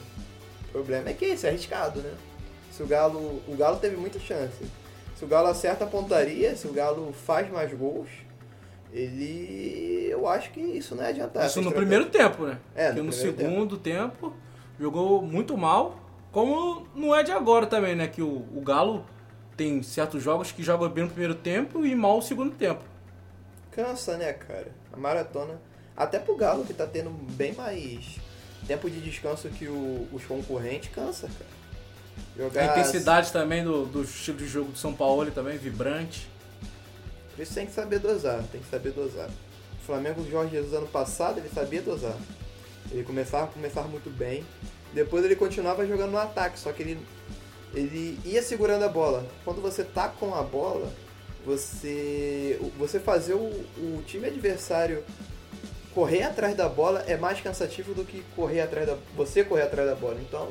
[0.68, 2.12] O problema é que isso é arriscado, né?
[2.72, 3.40] Se o Galo.
[3.47, 4.64] O Galo teve muita chance.
[5.16, 8.09] Se o Galo acerta a pontaria, se o Galo faz mais gols,
[8.92, 10.09] ele.
[10.11, 11.47] Eu acho que isso não é adiantar.
[11.47, 12.59] Isso no primeiro tempo, né?
[12.74, 14.32] É, Porque no segundo tempo.
[14.78, 16.01] jogou muito mal.
[16.35, 18.09] Como não é de agora também, né?
[18.09, 19.07] Que o, o Galo
[19.57, 22.82] tem certos jogos que joga bem no primeiro tempo e mal no segundo tempo.
[23.70, 24.66] Cansa, né, cara?
[24.93, 25.61] A maratona.
[25.97, 28.16] Até pro Galo, que tá tendo bem mais
[28.66, 31.55] tempo de descanso que o- os concorrentes, cansa, cara.
[32.37, 32.62] Jogar.
[32.62, 36.28] A intensidade também do, do estilo de jogo do São Paulo também, vibrante.
[37.37, 39.28] Por isso tem que saber dosar, tem que saber dosar.
[39.28, 42.16] O Flamengo, o Jorge Jesus, ano passado, ele sabia dosar.
[42.91, 44.45] Ele começava, começava muito bem.
[44.95, 46.99] Depois ele continuava jogando no ataque, só que ele,
[47.74, 49.26] ele ia segurando a bola.
[49.45, 50.90] Quando você tá com a bola,
[51.45, 55.03] você, você fazer o, o time adversário
[55.92, 59.88] correr atrás da bola é mais cansativo do que correr atrás da você correr atrás
[59.88, 60.18] da bola.
[60.20, 60.49] Então,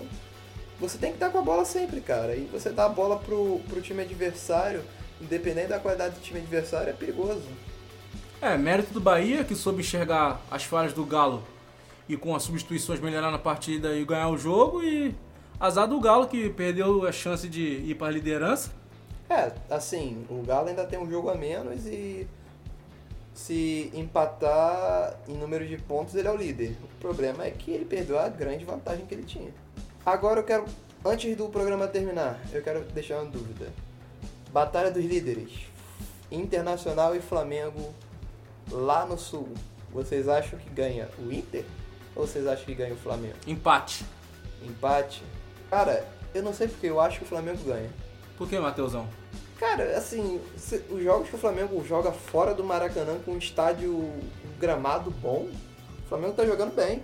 [0.78, 2.36] você tem que estar com a bola sempre, cara.
[2.36, 4.82] E você dá a bola pro, pro time adversário,
[5.22, 7.44] independente da qualidade do time adversário, é perigoso.
[8.42, 11.44] É, mérito do Bahia, que soube enxergar as falhas do Galo
[12.08, 14.84] e com as substituições melhorar na partida e ganhar o jogo.
[14.84, 15.16] E
[15.60, 18.72] azar do Galo, que perdeu a chance de ir para a liderança.
[19.30, 22.28] É, assim, o Galo ainda tem um jogo a menos e
[23.34, 26.78] se empatar em número de pontos, ele é o líder.
[26.84, 29.52] O problema é que ele perdeu a grande vantagem que ele tinha.
[30.06, 30.66] Agora eu quero,
[31.04, 33.72] antes do programa terminar, eu quero deixar uma dúvida.
[34.52, 35.68] Batalha dos líderes.
[36.30, 37.94] Internacional e Flamengo
[38.72, 39.50] lá no sul.
[39.92, 41.64] Vocês acham que ganha o Inter
[42.16, 43.36] ou vocês acham que ganha o Flamengo?
[43.48, 44.06] Empate.
[44.62, 45.24] Empate?
[45.70, 47.90] Cara, eu não sei porque eu acho que o Flamengo ganha.
[48.38, 49.08] Por que, Matheusão?
[49.60, 50.42] Cara, assim,
[50.90, 54.20] os jogos que o Flamengo joga fora do Maracanã com um estádio, um
[54.60, 55.48] gramado bom,
[56.06, 57.04] o Flamengo tá jogando bem.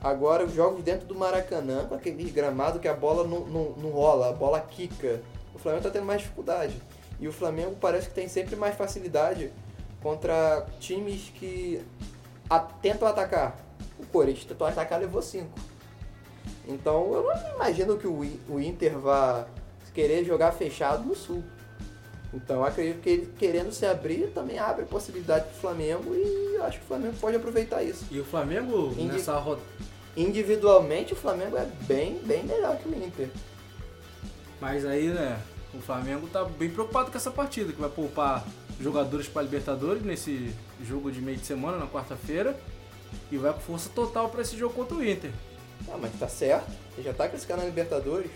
[0.00, 3.90] Agora, os jogos dentro do Maracanã, com aquele gramado que a bola não, não, não
[3.90, 5.20] rola, a bola quica,
[5.54, 6.80] o Flamengo tá tendo mais dificuldade.
[7.20, 9.52] E o Flamengo parece que tem sempre mais facilidade
[10.00, 11.84] contra times que
[12.48, 13.56] a- tentam atacar.
[13.98, 15.48] O Corinthians tentou atacar, levou 5.
[16.66, 19.46] Então eu não imagino que o, o Inter vá
[19.94, 21.42] querer jogar fechado no Sul.
[22.32, 26.64] Então eu acredito que ele querendo se abrir também abre possibilidade pro Flamengo e eu
[26.64, 28.04] acho que o Flamengo pode aproveitar isso.
[28.10, 29.66] E o Flamengo, Indi- nessa rodada.
[30.16, 33.30] Individualmente o Flamengo é bem, bem melhor que o Inter.
[34.60, 35.40] Mas aí, né,
[35.72, 38.44] o Flamengo tá bem preocupado com essa partida, que vai poupar
[38.80, 40.52] jogadores para Libertadores nesse
[40.84, 42.58] jogo de meio de semana, na quarta-feira.
[43.30, 45.30] E vai com força total para esse jogo contra o Inter.
[45.90, 46.70] Ah, mas tá certo.
[46.94, 48.30] Você já tá classificado na Libertadores.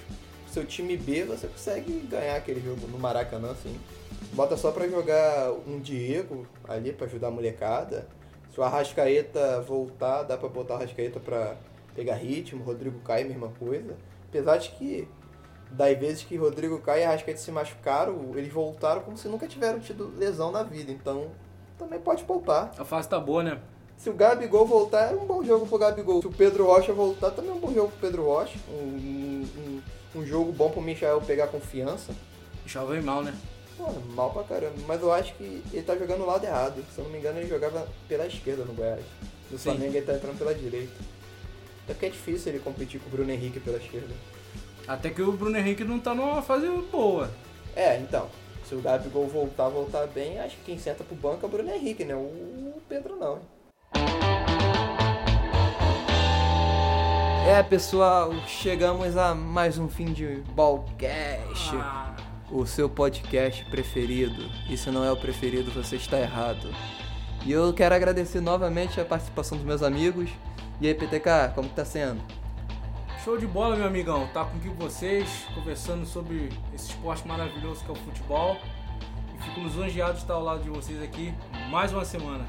[0.51, 3.78] Seu time B você consegue ganhar aquele jogo no Maracanã, assim.
[4.32, 8.07] Bota só pra jogar um Diego ali pra ajudar a molecada.
[8.53, 11.57] Se o Arrascaeta voltar, dá pra botar o Arrascaeta pra
[11.95, 12.62] pegar ritmo.
[12.64, 13.97] Rodrigo Caio, mesma coisa.
[14.28, 15.09] Apesar de que
[15.70, 19.80] das vezes que Rodrigo Caio e Arrascaeta se machucaram, eles voltaram como se nunca tiveram
[19.80, 20.93] tido lesão na vida.
[20.93, 21.30] Então
[21.83, 22.72] também pode poupar.
[22.78, 23.59] A fase tá boa, né?
[23.97, 26.20] Se o Gabigol voltar, é um bom jogo pro Gabigol.
[26.20, 28.59] Se o Pedro Rocha voltar, também é um bom jogo pro Pedro Rocha.
[28.68, 29.83] Um, um,
[30.16, 32.12] um jogo bom pro Michael pegar confiança.
[32.66, 33.35] Já vem mal, né?
[33.76, 34.74] Pô, mal pra caramba.
[34.87, 36.85] Mas eu acho que ele tá jogando o lado errado.
[36.93, 39.05] Se eu não me engano, ele jogava pela esquerda no Goiás.
[39.51, 39.70] No Sim.
[39.70, 40.93] Flamengo ele tá entrando pela direita.
[41.85, 44.14] Até porque é difícil ele competir com o Bruno Henrique pela esquerda.
[44.87, 47.30] Até que o Bruno Henrique não tá numa fase boa.
[47.74, 48.28] É, então.
[48.73, 51.70] Se o Gabigol voltar, voltar bem, acho que quem senta pro banco é o Bruno
[51.70, 52.14] Henrique, né?
[52.14, 53.41] O Pedro não.
[57.47, 61.75] É, pessoal, chegamos a mais um fim de Ballcast,
[62.51, 64.43] o seu podcast preferido.
[64.70, 66.75] E se não é o preferido, você está errado.
[67.45, 70.31] E eu quero agradecer novamente a participação dos meus amigos.
[70.81, 72.23] E aí, PTK, como que tá sendo?
[73.25, 74.27] Show de bola, meu amigão.
[74.35, 78.57] Tá com vocês, conversando sobre esse esporte maravilhoso que é o futebol.
[79.33, 81.33] E fico lisonjeado de estar ao lado de vocês aqui
[81.70, 82.45] mais uma semana.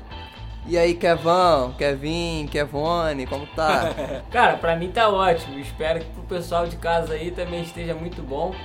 [0.66, 3.94] E aí, Kevão, Kevin, Kevone, como tá?
[4.32, 5.60] Cara, pra mim tá ótimo.
[5.60, 8.56] Espero que pro pessoal de casa aí também esteja muito bom.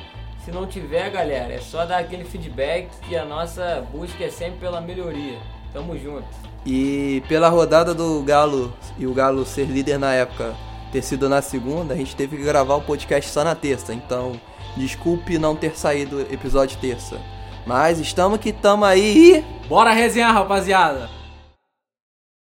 [0.46, 4.61] Se não tiver, galera, é só dar aquele feedback que a nossa busca é sempre
[4.61, 5.38] pela melhoria.
[5.74, 6.26] Tamo junto.
[6.64, 10.54] E pela rodada do Galo e o Galo ser líder na época
[10.93, 13.93] ter sido na segunda, a gente teve que gravar o podcast só na terça.
[13.93, 14.41] Então,
[14.76, 17.18] desculpe não ter saído episódio terça.
[17.66, 21.17] Mas estamos que estamos aí Bora resenhar, rapaziada!